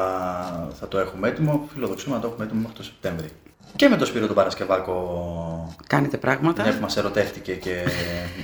θα 0.79 0.87
το 0.87 0.99
έχουμε 0.99 1.27
έτοιμο. 1.27 1.67
Φιλοδοξούμε 1.73 2.15
να 2.15 2.21
το 2.21 2.27
έχουμε 2.27 2.45
έτοιμο 2.45 2.59
μέχρι 2.61 2.77
το 2.77 2.83
Σεπτέμβρη. 2.83 3.27
Και 3.75 3.89
με 3.89 3.97
τον 3.97 4.07
Σπύρο 4.07 4.25
τον 4.27 4.35
Παρασκευάκο 4.35 5.75
Κάνετε 5.87 6.17
πράγματα. 6.17 6.63
ναι, 6.63 6.71
που 6.71 6.81
μας 6.81 6.97
ερωτεύτηκε 6.97 7.53
και 7.53 7.71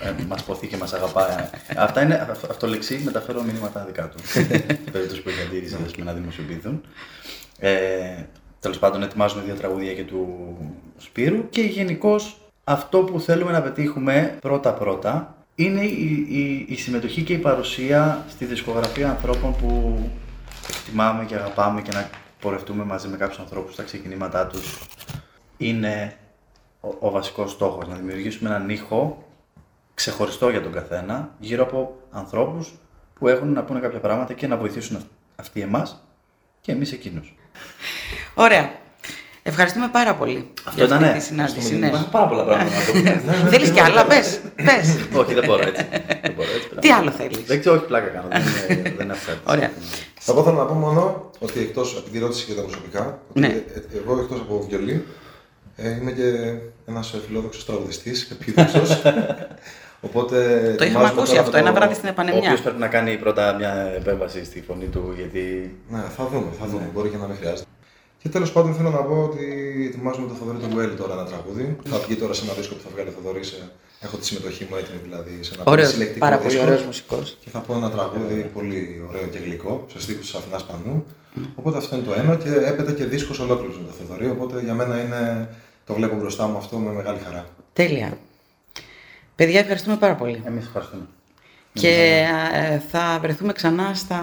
ε, 0.01 0.23
μας 0.27 0.43
ποθεί 0.43 0.67
και 0.67 0.77
μας 0.77 0.93
αγαπάει. 0.93 1.35
Αυτά 1.77 2.01
είναι 2.01 2.27
αυ- 2.31 2.49
αυτολεξί, 2.49 3.01
μεταφέρω 3.05 3.41
μηνύματα 3.41 3.83
δικά 3.85 4.07
του. 4.09 4.17
Στην 4.27 4.91
περίπτωση 4.91 5.21
που 5.21 5.29
έχει 5.29 5.41
αντίρρηση 5.47 5.77
με 5.97 6.03
να 6.03 6.13
δημοσιοποιηθούν. 6.13 6.81
Ε, 7.59 8.23
Τέλος 8.59 8.79
πάντων, 8.79 9.03
ετοιμάζουμε 9.03 9.41
δύο 9.43 9.53
τραγούδια 9.55 9.93
και 9.93 10.03
του 10.03 10.27
Σπύρου 10.97 11.49
και 11.49 11.61
γενικώ 11.61 12.15
αυτό 12.63 12.99
που 12.99 13.19
θέλουμε 13.19 13.51
να 13.51 13.61
πετύχουμε 13.61 14.37
πρώτα-πρώτα 14.41 15.35
είναι 15.55 15.81
η, 15.81 16.27
η, 16.29 16.65
η 16.69 16.75
συμμετοχή 16.75 17.21
και 17.21 17.33
η 17.33 17.37
παρουσία 17.37 18.25
στη 18.29 18.45
δισκογραφία 18.45 19.09
ανθρώπων 19.09 19.55
που 19.55 19.99
εκτιμάμε 20.69 21.25
και 21.25 21.35
αγαπάμε 21.35 21.81
και 21.81 21.91
να 21.93 22.09
πορευτούμε 22.41 22.83
μαζί 22.83 23.07
με 23.07 23.17
κάποιους 23.17 23.39
ανθρώπους 23.39 23.73
στα 23.73 23.83
ξεκινήματά 23.83 24.47
τους 24.47 24.79
είναι 25.57 26.15
ο, 26.81 26.89
ο 26.99 27.09
βασικός 27.11 27.51
στόχος, 27.51 27.87
να 27.87 27.95
δημιουργήσουμε 27.95 28.49
έναν 28.49 28.69
ήχο 28.69 29.23
ξεχωριστό 29.93 30.49
για 30.49 30.61
τον 30.61 30.71
καθένα, 30.71 31.29
γύρω 31.39 31.63
από 31.63 31.97
ανθρώπους 32.11 32.73
που 33.13 33.27
έχουν 33.27 33.53
να 33.53 33.63
πούνε 33.63 33.79
κάποια 33.79 33.99
πράγματα 33.99 34.33
και 34.33 34.47
να 34.47 34.57
βοηθήσουν 34.57 35.05
αυτοί 35.35 35.61
εμάς 35.61 36.03
και 36.61 36.71
εμείς 36.71 36.91
εκείνους. 36.91 37.35
Ωραία. 38.33 38.71
Ευχαριστούμε 39.43 39.87
πάρα 39.91 40.15
πολύ 40.15 40.51
Αυτό 40.65 40.83
για 40.85 40.95
αυτή 40.95 41.03
ήτανε. 41.03 41.17
τη 41.19 41.23
συνάντηση. 41.25 41.75
Ναι. 41.75 41.87
Υπάρχουν 41.87 42.09
πάρα 42.09 42.27
πολλά 42.27 42.43
πράγματα 42.43 42.75
να 42.79 42.85
το 42.85 42.91
πούμε. 42.91 43.23
Θέλεις 43.51 43.69
κι 43.71 43.79
άλλα, 43.79 44.05
πες, 44.05 44.39
πες. 44.55 44.95
όχι, 45.21 45.33
δεν 45.33 45.45
μπορώ 45.45 45.67
έτσι. 45.67 45.85
Δεν 46.21 46.33
μπορώ 46.35 46.49
έτσι 46.55 46.69
Τι 46.79 46.89
άλλο 46.91 47.11
θέλεις; 47.11 47.43
Δεν 47.45 47.59
ξέρω, 47.59 47.75
όχι 47.75 47.85
πλάκα 47.85 48.07
κάνω. 48.07 48.27
Δεν 48.31 48.41
είναι, 48.77 48.81
δεν 48.89 49.03
είναι 49.03 49.13
αυτά. 49.13 49.33
Ωραία. 49.45 49.71
Εγώ 50.27 50.43
θέλω 50.43 50.55
να 50.57 50.65
πω 50.65 50.73
μόνο 50.73 51.29
ότι 51.39 51.59
εκτός 51.59 51.95
από 51.97 52.09
την 52.09 52.21
ερώτηση 52.21 52.45
για 52.45 52.55
τα 52.55 52.61
προσωπικά, 52.61 53.19
ότι 53.29 53.39
Ναι. 53.39 53.47
ε, 53.47 53.51
ε, 53.51 53.97
εγώ 53.97 54.19
εκτός 54.19 54.39
από 54.39 54.65
βιολί 54.69 54.91
ε, 54.91 55.01
είμαι 55.83 56.11
και 56.11 56.53
ένας 56.85 57.15
φιλόδοξος 57.27 57.65
τραγουδιστής, 57.65 58.29
επίδοξος. 58.31 59.01
Οπότε. 60.07 60.35
Το 60.77 60.83
είχαμε 60.83 60.83
ετοιμάζουμε 60.83 61.07
ακούσει 61.09 61.27
τώρα 61.29 61.39
αυτό 61.39 61.51
το- 61.51 61.57
ένα 61.57 61.73
βράδυ 61.73 61.93
στην 61.93 62.07
Ο 62.07 62.11
επανεμιά. 62.11 62.39
οποίος 62.39 62.61
πρέπει 62.61 62.79
να 62.79 62.87
κάνει 62.87 63.17
πρώτα 63.17 63.53
μια 63.59 63.73
επέμβαση 63.95 64.45
στη 64.45 64.61
φωνή 64.67 64.85
του, 64.85 65.13
γιατί 65.17 65.75
Ναι, 65.89 66.01
θα 66.17 66.27
δούμε, 66.31 66.47
θα 66.59 66.65
δούμε. 66.65 66.89
Μπορεί 66.93 67.09
και 67.09 67.17
να 67.17 67.27
μην 67.27 67.35
χρειάζεται. 67.37 67.69
Και 68.21 68.29
τέλος 68.29 68.51
πάντων 68.51 68.73
θέλω 68.75 68.89
να 68.89 68.97
πω 69.09 69.15
ότι 69.29 69.43
ετοιμάζουμε 69.89 70.27
το 70.27 70.33
Θοδωρή 70.33 70.57
του 70.57 70.69
Γουέλη 70.73 70.95
τώρα 70.95 71.13
ένα 71.13 71.25
τραγούδι. 71.25 71.75
Θα 71.91 71.97
βγει 71.97 72.15
τώρα 72.15 72.33
σε 72.33 72.43
ένα 72.45 72.53
δίσκο 72.53 72.73
που 72.75 72.81
θα 72.85 72.89
βγάλει 72.93 73.09
ο 73.09 73.11
Θοδωρής. 73.17 73.49
Έχω 74.01 74.17
τη 74.17 74.25
συμμετοχή 74.25 74.67
μου 74.69 74.75
έτοιμη 74.81 74.99
δηλαδή 75.03 75.33
σε 75.41 75.51
ένα 75.53 75.63
Ωραίος, 75.65 75.89
συλλεκτικό 75.89 76.19
πάρα 76.25 76.37
πολύ 76.37 76.49
δίσκο. 76.49 76.65
ωραίος 76.65 76.83
μουσικός. 76.83 77.37
Και 77.43 77.49
θα 77.49 77.59
πω 77.59 77.73
ένα 77.75 77.89
τραγούδι 77.91 78.49
πολύ 78.53 79.01
ωραίο 79.09 79.27
και 79.33 79.37
γλυκό, 79.45 79.85
σε 79.91 80.01
στίχους 80.01 80.25
της 80.25 80.33
Αθηνάς 80.39 80.63
Πανού. 80.65 81.05
Οπότε 81.55 81.77
αυτό 81.77 81.95
είναι 81.95 82.05
το 82.05 82.13
ένα 82.21 82.35
και 82.35 82.49
έπεται 82.71 82.91
και 82.91 83.05
δίσκος 83.05 83.39
ολόκληρος 83.39 83.77
με 83.79 83.83
το 83.87 83.93
Θοδωρή. 83.99 84.29
Οπότε 84.35 84.61
για 84.63 84.73
μένα 84.73 84.95
είναι, 85.03 85.49
το 85.87 85.93
βλέπω 85.93 86.15
μπροστά 86.15 86.47
μου 86.47 86.57
αυτό 86.57 86.77
με 86.77 86.91
μεγάλη 86.91 87.19
χαρά. 87.19 87.45
Τέλεια. 87.73 88.17
Παιδιά, 89.35 89.59
ευχαριστούμε 89.59 89.95
πάρα 89.97 90.15
πολύ. 90.15 90.41
εμείς 90.45 90.65
ευχαριστούμε. 90.65 91.05
Και 91.73 92.25
ε, 92.53 92.79
θα 92.79 93.17
βρεθούμε 93.21 93.53
ξανά 93.53 93.93
στα 93.93 94.21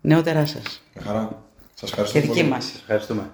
νεότερά 0.00 0.46
σας. 0.46 0.82
Με 0.94 1.02
χαρά. 1.02 1.42
Σας 1.74 1.88
ευχαριστώ 1.90 2.18
Και 2.20 2.26
δική 2.26 2.38
πολύ. 2.38 2.50
μας. 2.50 2.64
Σας 2.64 2.80
ευχαριστούμε. 2.80 3.30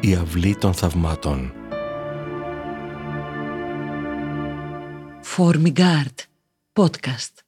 Η 0.00 0.14
αυλή 0.14 0.56
των 0.56 0.74
θαυμάτων. 0.74 1.52
Formigard 5.34 6.26
Podcast. 6.74 7.44